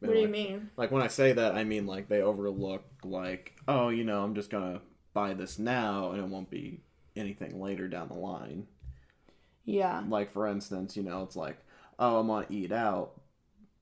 What 0.00 0.12
do 0.12 0.20
you 0.20 0.28
mean? 0.28 0.70
Like 0.76 0.90
when 0.90 1.02
I 1.02 1.08
say 1.08 1.32
that, 1.32 1.54
I 1.54 1.64
mean 1.64 1.86
like 1.86 2.08
they 2.08 2.20
overlook 2.20 2.84
like, 3.02 3.54
oh, 3.66 3.88
you 3.88 4.04
know, 4.04 4.22
I'm 4.22 4.34
just 4.34 4.50
gonna 4.50 4.80
buy 5.16 5.32
this 5.32 5.58
now 5.58 6.10
and 6.10 6.20
it 6.20 6.28
won't 6.28 6.50
be 6.50 6.82
anything 7.16 7.58
later 7.58 7.88
down 7.88 8.06
the 8.08 8.14
line. 8.14 8.66
Yeah. 9.64 10.04
Like 10.06 10.30
for 10.30 10.46
instance, 10.46 10.94
you 10.94 11.02
know, 11.02 11.22
it's 11.22 11.36
like, 11.36 11.56
oh, 11.98 12.20
I'm 12.20 12.26
gonna 12.26 12.46
eat 12.50 12.70
out, 12.70 13.18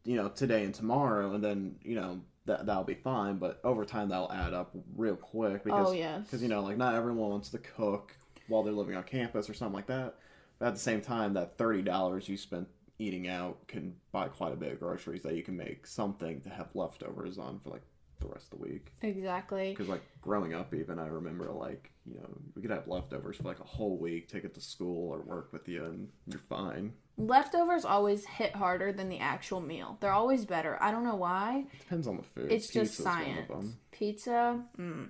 you 0.04 0.14
know, 0.14 0.28
today 0.28 0.62
and 0.64 0.72
tomorrow, 0.72 1.34
and 1.34 1.42
then 1.42 1.74
you 1.82 1.96
know 1.96 2.20
that 2.46 2.66
that'll 2.66 2.84
be 2.84 2.94
fine. 2.94 3.38
But 3.38 3.60
over 3.64 3.84
time, 3.84 4.08
that'll 4.10 4.30
add 4.30 4.54
up 4.54 4.76
real 4.96 5.16
quick 5.16 5.62
oh, 5.62 5.64
because 5.64 5.88
Oh, 5.88 5.92
yes. 5.92 6.22
because 6.24 6.40
you 6.40 6.48
know, 6.48 6.62
like 6.62 6.76
not 6.76 6.94
everyone 6.94 7.30
wants 7.30 7.48
to 7.50 7.58
cook 7.58 8.14
while 8.46 8.62
they're 8.62 8.72
living 8.72 8.94
on 8.94 9.02
campus 9.02 9.50
or 9.50 9.54
something 9.54 9.74
like 9.74 9.88
that. 9.88 10.14
But 10.60 10.68
at 10.68 10.74
the 10.74 10.80
same 10.80 11.00
time, 11.00 11.34
that 11.34 11.58
thirty 11.58 11.82
dollars 11.82 12.28
you 12.28 12.36
spent 12.36 12.68
eating 13.00 13.26
out 13.26 13.66
can 13.66 13.96
buy 14.12 14.28
quite 14.28 14.52
a 14.52 14.56
bit 14.56 14.72
of 14.72 14.78
groceries 14.78 15.22
that 15.24 15.34
you 15.34 15.42
can 15.42 15.56
make 15.56 15.84
something 15.84 16.40
to 16.42 16.48
have 16.48 16.68
leftovers 16.74 17.38
on 17.38 17.58
for 17.58 17.70
like 17.70 17.82
the 18.24 18.32
rest 18.32 18.52
of 18.52 18.58
the 18.58 18.66
week. 18.66 18.92
Exactly. 19.02 19.70
Because 19.70 19.88
like 19.88 20.02
growing 20.20 20.54
up, 20.54 20.74
even 20.74 20.98
I 20.98 21.06
remember 21.06 21.50
like 21.50 21.90
you 22.06 22.14
know 22.14 22.28
we 22.54 22.62
could 22.62 22.70
have 22.70 22.88
leftovers 22.88 23.36
for 23.36 23.44
like 23.44 23.60
a 23.60 23.64
whole 23.64 23.96
week, 23.98 24.28
take 24.28 24.44
it 24.44 24.54
to 24.54 24.60
school 24.60 25.12
or 25.12 25.20
work 25.20 25.52
with 25.52 25.68
you, 25.68 25.84
and 25.84 26.08
you're 26.26 26.40
fine. 26.48 26.92
Leftovers 27.16 27.84
always 27.84 28.24
hit 28.24 28.56
harder 28.56 28.92
than 28.92 29.08
the 29.08 29.20
actual 29.20 29.60
meal. 29.60 29.98
They're 30.00 30.10
always 30.10 30.44
better. 30.44 30.76
I 30.82 30.90
don't 30.90 31.04
know 31.04 31.14
why. 31.14 31.64
It 31.72 31.78
Depends 31.80 32.08
on 32.08 32.16
the 32.16 32.24
food. 32.24 32.50
It's 32.50 32.66
just 32.66 32.92
Pizza's 32.92 32.98
of 32.98 33.04
science. 33.04 33.76
Pizza. 33.92 34.60
Mm. 34.76 35.08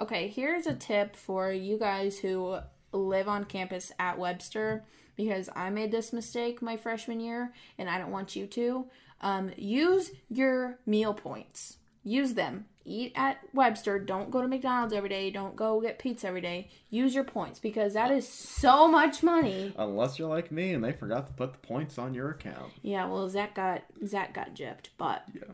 Okay, 0.00 0.28
here's 0.28 0.66
a 0.66 0.74
tip 0.74 1.14
for 1.14 1.52
you 1.52 1.78
guys 1.78 2.18
who 2.18 2.58
live 2.92 3.28
on 3.28 3.44
campus 3.44 3.92
at 4.00 4.18
Webster 4.18 4.84
because 5.16 5.48
I 5.54 5.70
made 5.70 5.92
this 5.92 6.12
mistake 6.12 6.60
my 6.60 6.76
freshman 6.76 7.20
year 7.20 7.52
and 7.78 7.88
I 7.88 7.98
don't 7.98 8.10
want 8.10 8.34
you 8.34 8.46
to. 8.48 8.86
Um, 9.20 9.52
use 9.56 10.10
your 10.28 10.78
meal 10.86 11.14
points. 11.14 11.78
Use 12.04 12.34
them. 12.34 12.66
Eat 12.84 13.12
at 13.16 13.38
Webster. 13.54 13.98
Don't 13.98 14.30
go 14.30 14.42
to 14.42 14.48
McDonald's 14.48 14.92
every 14.92 15.08
day. 15.08 15.30
Don't 15.30 15.56
go 15.56 15.80
get 15.80 15.98
pizza 15.98 16.28
every 16.28 16.42
day. 16.42 16.68
Use 16.90 17.14
your 17.14 17.24
points 17.24 17.58
because 17.58 17.94
that 17.94 18.10
is 18.10 18.28
so 18.28 18.86
much 18.86 19.22
money. 19.22 19.72
Unless 19.78 20.18
you're 20.18 20.28
like 20.28 20.52
me 20.52 20.74
and 20.74 20.84
they 20.84 20.92
forgot 20.92 21.26
to 21.26 21.32
put 21.32 21.52
the 21.52 21.66
points 21.66 21.96
on 21.96 22.12
your 22.12 22.30
account. 22.30 22.72
Yeah, 22.82 23.06
well, 23.06 23.28
Zach 23.30 23.54
got 23.54 23.84
Zach 24.06 24.34
got 24.34 24.54
gypped, 24.54 24.88
but 24.98 25.24
Yeah. 25.34 25.52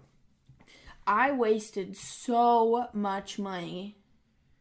I 1.07 1.31
wasted 1.31 1.97
so 1.97 2.87
much 2.93 3.39
money 3.39 3.97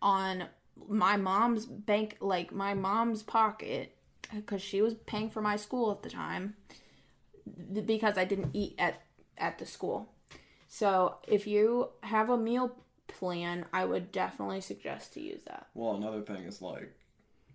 on 0.01 0.45
my 0.87 1.17
mom's 1.17 1.65
bank, 1.65 2.17
like 2.21 2.51
my 2.53 2.73
mom's 2.75 3.23
pocket, 3.23 3.95
because 4.33 4.61
she 4.61 4.81
was 4.81 4.93
paying 4.93 5.29
for 5.29 5.41
my 5.41 5.55
school 5.55 5.91
at 5.91 6.03
the 6.03 6.09
time, 6.09 6.55
because 7.85 8.17
I 8.17 8.25
didn't 8.25 8.51
eat 8.55 8.75
at 8.77 9.01
at 9.37 9.57
the 9.57 9.65
school. 9.65 10.13
So 10.69 11.15
if 11.27 11.47
you 11.47 11.89
have 12.03 12.29
a 12.29 12.37
meal 12.37 12.75
plan, 13.07 13.65
I 13.73 13.85
would 13.85 14.11
definitely 14.11 14.61
suggest 14.61 15.13
to 15.15 15.21
use 15.21 15.43
that. 15.45 15.67
Well, 15.73 15.95
another 15.95 16.21
thing 16.21 16.43
is 16.43 16.61
like 16.61 16.93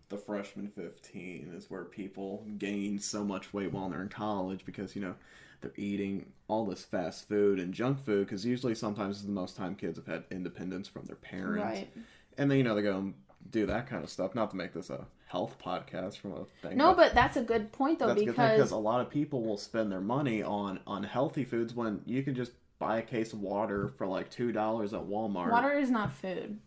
the 0.09 0.18
freshman 0.18 0.68
15 0.68 1.52
is 1.56 1.71
where 1.71 1.85
people 1.85 2.44
gain 2.59 2.99
so 2.99 3.25
much 3.25 3.54
weight 3.54 3.73
while 3.73 3.88
they're 3.88 4.02
in 4.02 4.09
college 4.09 4.64
because, 4.66 4.97
you 4.97 5.00
know, 5.00 5.14
they're 5.61 5.73
eating 5.76 6.26
all 6.49 6.66
this 6.66 6.85
fast 6.85 7.28
food 7.28 7.61
and 7.61 7.73
junk 7.73 8.04
food 8.04 8.26
because 8.26 8.44
usually 8.44 8.75
sometimes 8.75 9.18
is 9.18 9.23
the 9.23 9.30
most 9.30 9.56
time 9.56 9.76
kids 9.76 9.97
have 9.97 10.06
had 10.06 10.25
independence 10.33 10.88
from 10.88 11.04
their 11.04 11.16
parents. 11.16 11.64
Right. 11.64 11.88
And 12.37 12.50
then, 12.50 12.59
you 12.59 12.64
know, 12.64 12.75
they 12.75 12.83
go 12.83 12.99
and 12.99 13.14
do 13.49 13.64
that 13.66 13.88
kind 13.88 14.02
of 14.02 14.11
stuff. 14.11 14.35
Not 14.35 14.50
to 14.50 14.56
make 14.56 14.73
this 14.73 14.90
a 14.90 15.06
health 15.28 15.56
podcast 15.64 16.18
from 16.18 16.33
a 16.33 16.44
thing. 16.66 16.76
No, 16.76 16.94
but 16.94 17.14
that's 17.14 17.37
a 17.37 17.42
good 17.42 17.73
point 17.73 18.00
though 18.00 18.09
that's 18.09 18.23
a 18.23 18.25
because 18.25 18.50
because 18.52 18.71
a 18.73 18.76
lot 18.76 19.00
of 19.00 19.09
people 19.09 19.42
will 19.42 19.56
spend 19.56 19.90
their 19.92 20.00
money 20.00 20.42
on 20.42 20.80
unhealthy 20.87 21.44
foods 21.44 21.75
when 21.75 22.02
you 22.06 22.23
can 22.23 22.35
just 22.35 22.52
buy 22.87 22.99
a 22.99 23.03
case 23.03 23.33
of 23.33 23.41
water 23.41 23.93
for 23.97 24.07
like 24.07 24.31
$2 24.31 24.49
at 24.93 25.07
Walmart. 25.07 25.50
water 25.50 25.73
is 25.73 25.91
not 25.91 26.12
food. 26.12 26.59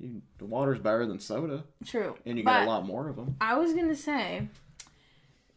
You, 0.00 0.22
the 0.38 0.44
water's 0.44 0.78
better 0.78 1.06
than 1.06 1.18
soda, 1.18 1.64
True. 1.84 2.14
and 2.24 2.38
you 2.38 2.44
get 2.44 2.62
a 2.62 2.66
lot 2.66 2.86
more 2.86 3.08
of 3.08 3.16
them. 3.16 3.36
I 3.40 3.58
was 3.58 3.72
gonna 3.74 3.96
say, 3.96 4.48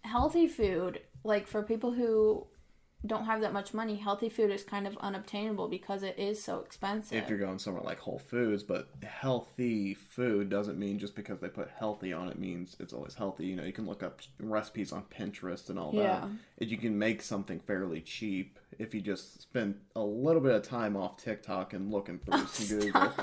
healthy 0.03 0.48
food, 0.48 1.01
like 1.24 1.46
for 1.48 1.62
people 1.62 1.91
who 1.91 2.48
don't 3.05 3.25
have 3.25 3.41
that 3.41 3.51
much 3.51 3.74
money, 3.74 3.96
healthy 3.96 4.29
food 4.29 4.51
is 4.51 4.63
kind 4.63 4.86
of 4.86 4.96
unobtainable 4.98 5.67
because 5.67 6.03
it 6.03 6.20
is 6.20 6.43
so 6.43 6.60
expensive. 6.60 7.17
if 7.17 7.29
you're 7.29 7.39
going 7.39 7.58
somewhere 7.58 7.84
like 7.84 7.98
Whole 7.98 8.20
Foods, 8.20 8.62
but 8.62 8.89
healthy 9.03 9.96
food 9.96 10.50
doesn't 10.50 10.77
mean 10.77 11.00
just 11.00 11.15
because 11.15 11.39
they 11.39 11.48
put 11.48 11.70
healthy 11.75 12.13
on 12.13 12.29
it 12.29 12.38
means 12.38 12.75
it's 12.79 12.93
always 12.93 13.15
healthy. 13.15 13.48
You 13.48 13.55
know, 13.55 13.63
you 13.63 13.74
can 13.74 13.88
look 13.88 14.03
up 14.03 14.22
recipes 14.39 14.91
on 14.91 15.03
Pinterest 15.03 15.70
and 15.70 15.79
all 15.79 15.91
that. 15.93 16.01
Yeah. 16.01 16.27
And 16.60 16.70
you 16.70 16.77
can 16.77 16.98
make 16.98 17.24
something 17.24 17.60
fairly 17.60 18.01
cheap 18.01 18.60
if 18.77 18.93
you 18.93 19.01
just 19.01 19.41
spend 19.41 19.79
a 19.96 20.03
little 20.03 20.41
bit 20.41 20.53
of 20.53 20.62
time 20.62 20.96
off 20.96 21.17
TikTok 21.17 21.74
and 21.74 21.91
looking 21.91 22.20
through 22.20 22.41
oh, 22.41 22.46
some 22.46 22.79
Google. 22.79 23.13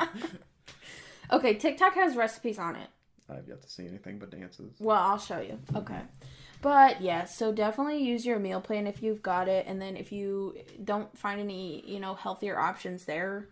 okay, 1.32 1.54
TikTok 1.54 1.94
has 1.94 2.16
recipes 2.16 2.58
on 2.58 2.74
it. 2.74 2.88
I've 3.30 3.46
yet 3.46 3.62
to 3.62 3.68
see 3.68 3.86
anything 3.86 4.18
but 4.18 4.30
dances. 4.30 4.74
Well, 4.80 4.96
I'll 4.96 5.18
show 5.18 5.38
you. 5.38 5.58
Okay. 5.76 6.00
But 6.60 7.00
yeah, 7.00 7.24
so 7.24 7.52
definitely 7.52 8.02
use 8.02 8.26
your 8.26 8.38
meal 8.38 8.60
plan 8.60 8.86
if 8.86 9.02
you've 9.02 9.22
got 9.22 9.48
it, 9.48 9.66
and 9.68 9.80
then 9.80 9.96
if 9.96 10.10
you 10.10 10.56
don't 10.82 11.16
find 11.16 11.40
any, 11.40 11.84
you 11.86 12.00
know, 12.00 12.14
healthier 12.14 12.58
options 12.58 13.04
there, 13.04 13.48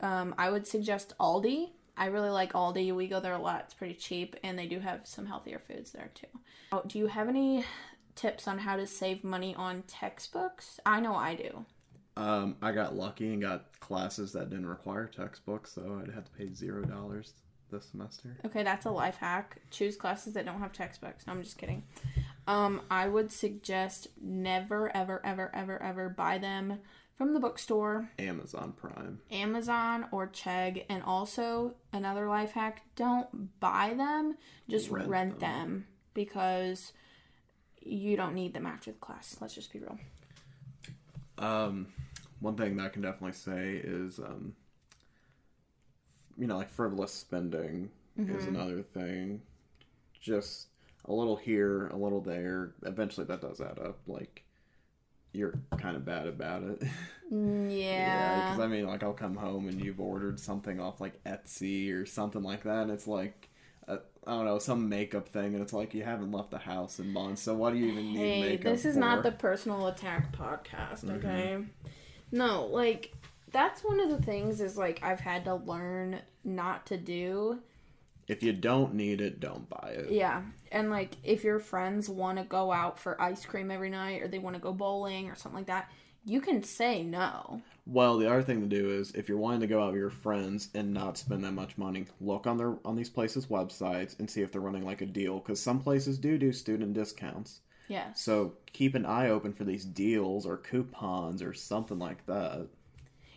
um, 0.00 0.34
I 0.38 0.50
would 0.50 0.66
suggest 0.66 1.14
Aldi. 1.20 1.70
I 1.96 2.06
really 2.06 2.30
like 2.30 2.54
Aldi. 2.54 2.94
We 2.94 3.08
go 3.08 3.20
there 3.20 3.34
a 3.34 3.38
lot. 3.38 3.64
It's 3.66 3.74
pretty 3.74 3.94
cheap, 3.94 4.36
and 4.42 4.58
they 4.58 4.66
do 4.66 4.80
have 4.80 5.00
some 5.04 5.26
healthier 5.26 5.58
foods 5.58 5.92
there 5.92 6.10
too. 6.14 6.26
Oh, 6.72 6.82
do 6.86 6.98
you 6.98 7.08
have 7.08 7.28
any 7.28 7.64
tips 8.14 8.48
on 8.48 8.58
how 8.58 8.76
to 8.76 8.86
save 8.86 9.22
money 9.22 9.54
on 9.54 9.82
textbooks? 9.82 10.80
I 10.86 11.00
know 11.00 11.14
I 11.14 11.34
do. 11.34 11.66
Um, 12.16 12.56
I 12.62 12.72
got 12.72 12.96
lucky 12.96 13.32
and 13.32 13.42
got 13.42 13.78
classes 13.80 14.32
that 14.32 14.50
didn't 14.50 14.66
require 14.66 15.06
textbooks, 15.06 15.72
so 15.72 16.00
I'd 16.02 16.14
have 16.14 16.24
to 16.24 16.30
pay 16.32 16.52
zero 16.54 16.84
dollars 16.84 17.34
this 17.70 17.86
semester. 17.86 18.36
Okay, 18.44 18.62
that's 18.62 18.84
a 18.84 18.90
life 18.90 19.16
hack. 19.16 19.58
Choose 19.70 19.96
classes 19.96 20.34
that 20.34 20.44
don't 20.44 20.58
have 20.58 20.72
textbooks. 20.72 21.26
No, 21.26 21.32
I'm 21.32 21.42
just 21.42 21.56
kidding. 21.56 21.84
Um, 22.46 22.82
I 22.90 23.06
would 23.06 23.30
suggest 23.30 24.08
never, 24.20 24.94
ever, 24.96 25.20
ever, 25.24 25.54
ever, 25.54 25.80
ever 25.82 26.08
buy 26.08 26.38
them 26.38 26.80
from 27.16 27.34
the 27.34 27.40
bookstore, 27.40 28.10
Amazon 28.18 28.72
Prime. 28.76 29.20
Amazon, 29.30 30.06
or 30.10 30.26
Chegg. 30.26 30.84
And 30.88 31.02
also, 31.02 31.74
another 31.92 32.26
life 32.26 32.52
hack 32.52 32.82
don't 32.96 33.60
buy 33.60 33.94
them, 33.96 34.36
just 34.68 34.90
rent, 34.90 35.08
Rent 35.08 35.38
them. 35.40 35.50
them. 35.50 35.86
because 36.14 36.92
you 37.82 38.16
don't 38.16 38.34
need 38.34 38.54
them 38.54 38.66
after 38.66 38.90
the 38.90 38.98
class. 38.98 39.36
Let's 39.40 39.54
just 39.54 39.72
be 39.72 39.78
real. 39.80 39.98
Um, 41.38 41.88
one 42.40 42.56
thing 42.56 42.76
that 42.76 42.86
I 42.86 42.88
can 42.88 43.02
definitely 43.02 43.32
say 43.36 43.80
is, 43.84 44.18
um, 44.18 44.54
you 46.38 46.46
know, 46.46 46.56
like 46.56 46.70
frivolous 46.70 47.12
spending 47.12 47.90
is 48.16 48.46
another 48.46 48.82
thing. 48.82 49.40
Just 50.20 50.68
a 51.10 51.14
little 51.14 51.36
here, 51.36 51.88
a 51.88 51.96
little 51.96 52.20
there. 52.22 52.72
Eventually, 52.84 53.26
that 53.26 53.40
does 53.42 53.60
add 53.60 53.78
up. 53.78 53.98
Like 54.06 54.44
you're 55.32 55.54
kind 55.78 55.96
of 55.96 56.04
bad 56.04 56.26
about 56.26 56.62
it. 56.64 56.82
Yeah. 57.32 58.40
because 58.50 58.58
I 58.60 58.66
mean, 58.66 58.86
like 58.86 59.02
I'll 59.04 59.12
come 59.12 59.36
home 59.36 59.68
and 59.68 59.80
you've 59.80 60.00
ordered 60.00 60.40
something 60.40 60.80
off 60.80 61.00
like 61.00 61.22
Etsy 61.24 61.92
or 61.94 62.04
something 62.06 62.42
like 62.42 62.64
that, 62.64 62.82
and 62.82 62.90
it's 62.90 63.06
like. 63.06 63.48
uh, 63.88 63.98
I 64.26 64.32
don't 64.32 64.44
know 64.46 64.58
some 64.58 64.88
makeup 64.88 65.28
thing, 65.28 65.54
and 65.54 65.62
it's 65.62 65.72
like 65.72 65.94
you 65.94 66.02
haven't 66.04 66.32
left 66.32 66.50
the 66.50 66.58
house 66.58 66.98
in 66.98 67.12
months. 67.12 67.42
So 67.42 67.54
what 67.54 67.72
do 67.72 67.78
you 67.78 67.86
even 67.92 68.12
need 68.14 68.18
Hey, 68.18 68.40
makeup 68.40 68.62
this 68.62 68.84
is 68.84 68.94
for? 68.94 69.00
not 69.00 69.22
the 69.22 69.32
personal 69.32 69.86
attack 69.86 70.36
podcast, 70.36 71.08
okay? 71.08 71.64
No, 72.32 72.66
like 72.66 73.12
that's 73.52 73.82
one 73.84 74.00
of 74.00 74.10
the 74.10 74.20
things 74.22 74.60
is 74.60 74.76
like 74.76 75.00
I've 75.02 75.20
had 75.20 75.44
to 75.46 75.54
learn 75.56 76.20
not 76.44 76.86
to 76.86 76.96
do. 76.96 77.60
If 78.30 78.44
you 78.44 78.52
don't 78.52 78.94
need 78.94 79.20
it, 79.20 79.40
don't 79.40 79.68
buy 79.68 79.94
it. 79.96 80.12
Yeah. 80.12 80.42
And 80.70 80.88
like 80.88 81.16
if 81.24 81.42
your 81.42 81.58
friends 81.58 82.08
want 82.08 82.38
to 82.38 82.44
go 82.44 82.70
out 82.70 82.96
for 82.96 83.20
ice 83.20 83.44
cream 83.44 83.72
every 83.72 83.90
night 83.90 84.22
or 84.22 84.28
they 84.28 84.38
want 84.38 84.54
to 84.54 84.62
go 84.62 84.72
bowling 84.72 85.28
or 85.28 85.34
something 85.34 85.58
like 85.58 85.66
that, 85.66 85.90
you 86.24 86.40
can 86.40 86.62
say 86.62 87.02
no. 87.02 87.60
Well, 87.86 88.18
the 88.18 88.30
other 88.30 88.42
thing 88.44 88.60
to 88.60 88.68
do 88.68 88.90
is 88.90 89.10
if 89.16 89.28
you're 89.28 89.36
wanting 89.36 89.62
to 89.62 89.66
go 89.66 89.82
out 89.82 89.88
with 89.88 90.00
your 90.00 90.10
friends 90.10 90.68
and 90.74 90.94
not 90.94 91.18
spend 91.18 91.42
that 91.42 91.54
much 91.54 91.76
money, 91.76 92.06
look 92.20 92.46
on 92.46 92.56
their 92.56 92.76
on 92.84 92.94
these 92.94 93.10
places' 93.10 93.46
websites 93.46 94.16
and 94.20 94.30
see 94.30 94.42
if 94.42 94.52
they're 94.52 94.60
running 94.60 94.84
like 94.84 95.02
a 95.02 95.06
deal 95.06 95.40
because 95.40 95.60
some 95.60 95.80
places 95.80 96.16
do 96.16 96.38
do 96.38 96.52
student 96.52 96.94
discounts. 96.94 97.62
Yeah. 97.88 98.12
So 98.12 98.52
keep 98.72 98.94
an 98.94 99.06
eye 99.06 99.30
open 99.30 99.52
for 99.52 99.64
these 99.64 99.84
deals 99.84 100.46
or 100.46 100.56
coupons 100.56 101.42
or 101.42 101.52
something 101.52 101.98
like 101.98 102.24
that. 102.26 102.68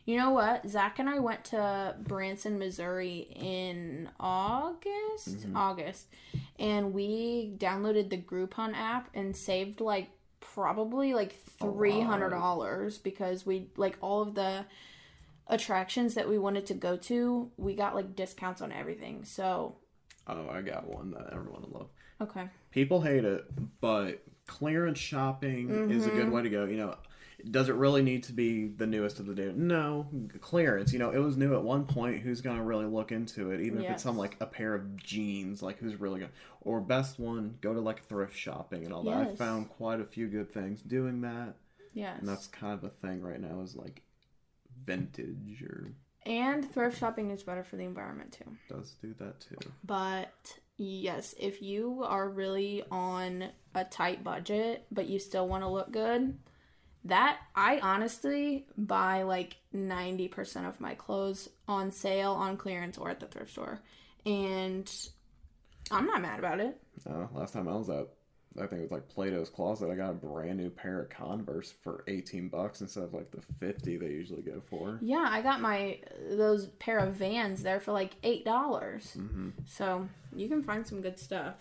You 0.05 0.17
know 0.17 0.31
what? 0.31 0.67
Zach 0.69 0.99
and 0.99 1.09
I 1.09 1.19
went 1.19 1.45
to 1.45 1.95
Branson, 2.01 2.59
Missouri 2.59 3.27
in 3.35 4.09
August. 4.19 5.45
August. 5.55 6.07
And 6.59 6.93
we 6.93 7.53
downloaded 7.57 8.09
the 8.09 8.17
Groupon 8.17 8.73
app 8.75 9.09
and 9.13 9.35
saved 9.35 9.79
like 9.79 10.09
probably 10.41 11.13
like 11.13 11.33
three 11.59 12.01
hundred 12.01 12.31
dollars 12.31 12.97
because 12.97 13.45
we 13.45 13.69
like 13.77 13.97
all 14.01 14.21
of 14.21 14.35
the 14.35 14.65
attractions 15.47 16.13
that 16.15 16.27
we 16.27 16.37
wanted 16.37 16.65
to 16.67 16.73
go 16.73 16.95
to, 16.97 17.49
we 17.57 17.75
got 17.75 17.95
like 17.95 18.15
discounts 18.15 18.61
on 18.61 18.71
everything. 18.71 19.23
So 19.25 19.75
Oh, 20.27 20.49
I 20.49 20.61
got 20.61 20.87
one 20.87 21.11
that 21.11 21.29
everyone 21.33 21.61
will 21.63 21.79
love. 21.79 21.89
okay. 22.29 22.47
People 22.71 23.01
hate 23.01 23.25
it, 23.25 23.43
but 23.81 24.23
clearance 24.47 24.99
shopping 24.99 25.69
is 25.91 26.05
a 26.07 26.09
good 26.09 26.25
Mm-hmm. 26.27 26.31
way 26.31 26.41
to 26.43 26.49
go. 26.49 26.65
You 26.65 26.77
know, 26.77 26.95
does 27.49 27.67
it 27.69 27.75
really 27.75 28.01
need 28.01 28.23
to 28.23 28.33
be 28.33 28.67
the 28.67 28.87
newest 28.87 29.19
of 29.19 29.25
the 29.25 29.35
day? 29.35 29.51
No, 29.55 30.07
clearance. 30.39 30.93
You 30.93 30.99
know, 30.99 31.11
it 31.11 31.17
was 31.19 31.35
new 31.37 31.53
at 31.55 31.63
one 31.63 31.85
point. 31.85 32.21
Who's 32.21 32.41
gonna 32.41 32.63
really 32.63 32.85
look 32.85 33.11
into 33.11 33.51
it? 33.51 33.61
Even 33.61 33.81
if 33.83 33.91
it's 33.91 34.03
some 34.03 34.17
like 34.17 34.37
a 34.39 34.45
pair 34.45 34.73
of 34.73 34.95
jeans, 34.95 35.61
like 35.61 35.77
who's 35.79 35.99
really 35.99 36.19
gonna? 36.21 36.31
Or 36.61 36.79
best 36.79 37.19
one, 37.19 37.57
go 37.61 37.73
to 37.73 37.81
like 37.81 38.05
thrift 38.07 38.37
shopping 38.37 38.85
and 38.85 38.93
all 38.93 39.03
that. 39.03 39.13
I 39.27 39.35
found 39.35 39.69
quite 39.69 39.99
a 39.99 40.05
few 40.05 40.27
good 40.27 40.53
things 40.53 40.81
doing 40.81 41.21
that, 41.21 41.55
Yes. 41.93 42.17
and 42.19 42.27
that's 42.29 42.47
kind 42.47 42.73
of 42.73 42.83
a 42.83 42.89
thing 42.89 43.21
right 43.21 43.39
now. 43.41 43.61
Is 43.61 43.75
like 43.75 44.01
vintage 44.85 45.61
or 45.63 45.91
and 46.25 46.69
thrift 46.71 46.97
shopping 46.97 47.31
is 47.31 47.43
better 47.43 47.63
for 47.63 47.75
the 47.75 47.83
environment 47.83 48.31
too. 48.31 48.49
does 48.69 48.95
do 49.01 49.13
that 49.19 49.41
too. 49.41 49.57
But 49.83 50.57
yes, 50.77 51.35
if 51.37 51.61
you 51.61 52.03
are 52.05 52.29
really 52.29 52.83
on 52.89 53.49
a 53.75 53.83
tight 53.83 54.23
budget, 54.23 54.85
but 54.91 55.07
you 55.07 55.19
still 55.19 55.47
want 55.47 55.63
to 55.63 55.67
look 55.67 55.91
good, 55.91 56.37
that 57.05 57.39
I 57.55 57.79
honestly 57.79 58.65
buy 58.77 59.23
like 59.23 59.57
90% 59.75 60.67
of 60.67 60.79
my 60.79 60.95
clothes 60.95 61.49
on 61.67 61.91
sale, 61.91 62.31
on 62.31 62.57
clearance, 62.57 62.97
or 62.97 63.09
at 63.09 63.19
the 63.19 63.25
thrift 63.25 63.51
store. 63.51 63.81
And 64.25 64.89
I'm 65.91 66.05
not 66.05 66.21
mad 66.21 66.39
about 66.39 66.59
it. 66.59 66.79
Uh, 67.07 67.27
last 67.33 67.53
time 67.53 67.67
I 67.67 67.75
was 67.75 67.89
at, 67.89 68.07
I 68.55 68.67
think 68.67 68.79
it 68.79 68.81
was 68.83 68.91
like 68.91 69.09
Plato's 69.09 69.49
Closet. 69.49 69.89
I 69.89 69.95
got 69.95 70.11
a 70.11 70.13
brand 70.13 70.57
new 70.57 70.69
pair 70.69 71.01
of 71.01 71.09
Converse 71.09 71.73
for 71.83 72.03
eighteen 72.07 72.49
bucks 72.49 72.81
instead 72.81 73.03
of 73.03 73.13
like 73.13 73.31
the 73.31 73.41
fifty 73.59 73.97
they 73.97 74.09
usually 74.09 74.43
go 74.43 74.61
for. 74.69 74.99
Yeah, 75.01 75.25
I 75.27 75.41
got 75.41 75.59
my 75.59 75.99
those 76.29 76.67
pair 76.79 76.99
of 76.99 77.15
Vans 77.15 77.63
there 77.63 77.79
for 77.79 77.91
like 77.91 78.11
eight 78.23 78.45
dollars. 78.45 79.17
So 79.65 80.07
you 80.35 80.47
can 80.47 80.63
find 80.63 80.85
some 80.85 81.01
good 81.01 81.17
stuff. 81.17 81.55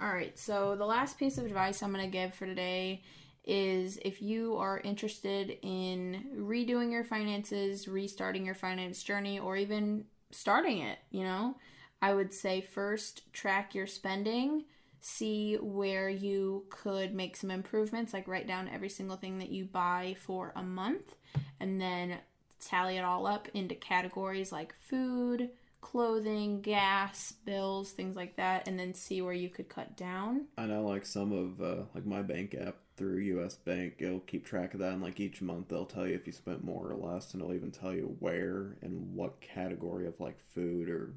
All 0.00 0.08
right, 0.08 0.36
so 0.38 0.74
the 0.76 0.86
last 0.86 1.18
piece 1.18 1.36
of 1.36 1.44
advice 1.44 1.82
I'm 1.82 1.92
going 1.92 2.04
to 2.04 2.10
give 2.10 2.34
for 2.34 2.46
today 2.46 3.02
is 3.44 3.98
if 4.04 4.20
you 4.20 4.56
are 4.56 4.80
interested 4.80 5.58
in 5.62 6.24
redoing 6.36 6.92
your 6.92 7.04
finances, 7.04 7.88
restarting 7.88 8.44
your 8.44 8.54
finance 8.54 9.02
journey, 9.02 9.38
or 9.38 9.56
even 9.56 10.04
starting 10.30 10.78
it, 10.78 10.98
you 11.10 11.24
know, 11.24 11.56
I 12.02 12.14
would 12.14 12.32
say 12.32 12.60
first 12.60 13.32
track 13.32 13.74
your 13.74 13.86
spending, 13.86 14.64
see 15.00 15.56
where 15.56 16.08
you 16.08 16.64
could 16.70 17.14
make 17.14 17.36
some 17.36 17.50
improvements, 17.50 18.12
like 18.12 18.28
write 18.28 18.46
down 18.46 18.68
every 18.68 18.88
single 18.88 19.16
thing 19.16 19.38
that 19.38 19.50
you 19.50 19.64
buy 19.64 20.16
for 20.18 20.52
a 20.54 20.62
month, 20.62 21.14
and 21.58 21.80
then 21.80 22.18
tally 22.60 22.96
it 22.96 23.04
all 23.04 23.26
up 23.26 23.48
into 23.54 23.74
categories 23.74 24.52
like 24.52 24.74
food, 24.80 25.50
clothing, 25.80 26.60
gas, 26.60 27.32
bills, 27.44 27.90
things 27.90 28.16
like 28.16 28.36
that, 28.36 28.68
and 28.68 28.78
then 28.78 28.94
see 28.94 29.22
where 29.22 29.32
you 29.32 29.48
could 29.48 29.68
cut 29.68 29.96
down. 29.96 30.46
I 30.58 30.66
know 30.66 30.82
like 30.82 31.06
some 31.06 31.32
of 31.32 31.60
uh, 31.60 31.84
like 31.94 32.06
my 32.06 32.22
bank 32.22 32.54
app 32.54 32.76
through 33.00 33.16
US 33.16 33.54
Bank, 33.56 33.94
it'll 33.98 34.20
keep 34.20 34.44
track 34.44 34.74
of 34.74 34.80
that, 34.80 34.92
and 34.92 35.02
like 35.02 35.18
each 35.18 35.40
month 35.40 35.68
they'll 35.68 35.86
tell 35.86 36.06
you 36.06 36.14
if 36.14 36.26
you 36.26 36.34
spent 36.34 36.62
more 36.62 36.92
or 36.92 36.94
less, 36.94 37.32
and 37.32 37.40
it'll 37.40 37.54
even 37.54 37.70
tell 37.70 37.94
you 37.94 38.14
where 38.18 38.76
and 38.82 39.14
what 39.14 39.40
category 39.40 40.06
of 40.06 40.20
like 40.20 40.38
food 40.54 40.90
or 40.90 41.14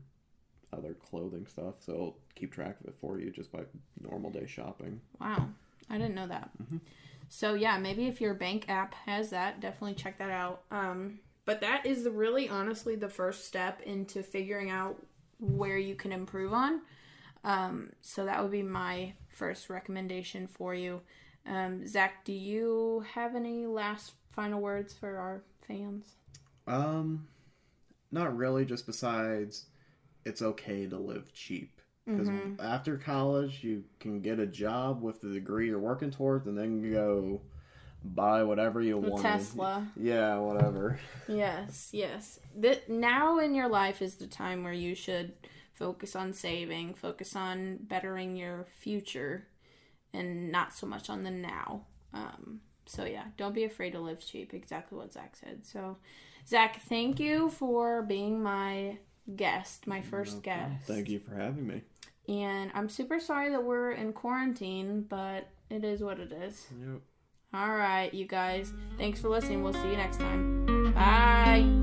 other 0.72 0.94
clothing 0.94 1.46
stuff. 1.46 1.76
So 1.80 1.92
it'll 1.92 2.18
keep 2.36 2.54
track 2.54 2.78
of 2.80 2.88
it 2.88 2.96
for 3.02 3.20
you 3.20 3.32
just 3.32 3.52
by 3.52 3.64
normal 4.00 4.32
day 4.32 4.48
shopping. 4.48 5.02
Wow, 5.20 5.50
I 5.90 5.98
didn't 5.98 6.16
know 6.16 6.28
that. 6.28 6.52
So 7.28 7.54
yeah, 7.54 7.78
maybe 7.78 8.08
if 8.08 8.22
your 8.22 8.34
bank 8.34 8.70
app 8.70 8.94
has 9.06 9.32
that, 9.32 9.60
definitely 9.60 9.96
check 9.96 10.18
that 10.20 10.32
out. 10.32 10.62
Um, 10.72 11.20
but 11.44 11.60
that 11.60 11.86
is 11.86 12.08
really 12.08 12.48
honestly 12.48 12.96
the 12.96 13.10
first 13.10 13.46
step 13.46 13.82
into 13.82 14.24
figuring 14.24 14.70
out 14.70 15.06
where 15.42 15.78
you 15.78 15.96
can 15.96 16.14
improve 16.14 16.54
on. 16.54 16.80
Um, 17.44 17.92
so 18.00 18.24
that 18.24 18.42
would 18.42 18.54
be 18.54 18.64
my 18.64 19.16
first 19.28 19.70
recommendation 19.70 20.48
for 20.48 20.74
you. 20.74 21.02
Um, 21.46 21.88
Zach, 21.88 22.24
do 22.26 22.34
you 22.34 23.06
have 23.14 23.36
any 23.36 23.66
last 23.66 24.14
final 24.32 24.62
words 24.62 24.94
for 24.94 25.18
our 25.18 25.44
fans? 25.68 26.06
Um, 26.68 27.28
not 28.12 28.36
really. 28.36 28.66
Just 28.66 28.86
besides, 28.86 29.66
it's 30.26 30.42
okay 30.42 30.88
to 30.88 30.98
live 30.98 31.34
cheap 31.34 31.82
because 32.06 32.30
after 32.60 32.98
college 32.98 33.64
you 33.64 33.82
can 34.00 34.20
get 34.20 34.38
a 34.38 34.46
job 34.46 35.02
with 35.02 35.22
the 35.22 35.30
degree 35.30 35.68
you're 35.68 35.80
working 35.80 36.12
towards, 36.12 36.48
and 36.48 36.58
then 36.58 36.92
go 36.92 37.42
buy 38.04 38.44
whatever 38.44 38.82
you 38.82 38.98
want. 38.98 39.22
Tesla. 39.22 39.88
Yeah, 39.96 40.38
whatever. 40.38 41.00
Yes, 41.28 41.90
yes. 41.94 42.40
That 42.58 42.90
now 42.90 43.40
in 43.40 43.56
your 43.56 43.70
life 43.70 44.02
is 44.02 44.16
the 44.16 44.28
time 44.28 44.64
where 44.64 44.74
you 44.74 44.96
should 44.96 45.34
focus 45.74 46.16
on 46.16 46.34
saving, 46.34 46.94
focus 46.94 47.36
on 47.36 47.80
bettering 47.82 48.36
your 48.36 48.66
future, 48.80 49.48
and 50.14 50.52
not 50.52 50.74
so 50.74 50.88
much 50.88 51.10
on 51.10 51.24
the 51.24 51.32
now. 51.32 51.86
Um, 52.14 52.62
so 52.86 53.06
yeah, 53.06 53.26
don't 53.38 53.56
be 53.56 53.64
afraid 53.64 53.92
to 53.92 54.00
live 54.00 54.20
cheap. 54.20 54.54
Exactly 54.54 54.98
what 54.98 55.14
Zach 55.14 55.36
said. 55.36 55.66
So, 55.66 55.98
Zach, 56.48 56.82
thank 56.82 57.20
you 57.20 57.50
for 57.50 58.02
being 58.04 58.42
my 58.44 58.98
guest, 59.36 59.88
my 59.88 60.02
first 60.02 60.44
guest. 60.44 60.86
Thank 60.86 61.10
you 61.10 61.20
for 61.20 61.36
having 61.36 61.68
me. 61.68 61.82
And 62.28 62.72
I'm 62.74 62.90
super 62.90 63.20
sorry 63.20 63.50
that 63.50 63.64
we're 63.64 63.92
in 63.92 64.14
quarantine, 64.14 65.06
but 65.08 65.50
it 65.70 65.84
is 65.84 66.02
what 66.02 66.20
it 66.20 66.32
is. 66.32 66.68
Yep. 66.80 67.02
All 67.54 67.76
right, 67.76 68.14
you 68.14 68.26
guys. 68.26 68.74
Thanks 68.98 69.20
for 69.20 69.30
listening. 69.30 69.64
We'll 69.64 69.74
see 69.74 69.90
you 69.90 69.98
next 69.98 70.18
time. 70.18 70.94
Bye. 70.94 71.83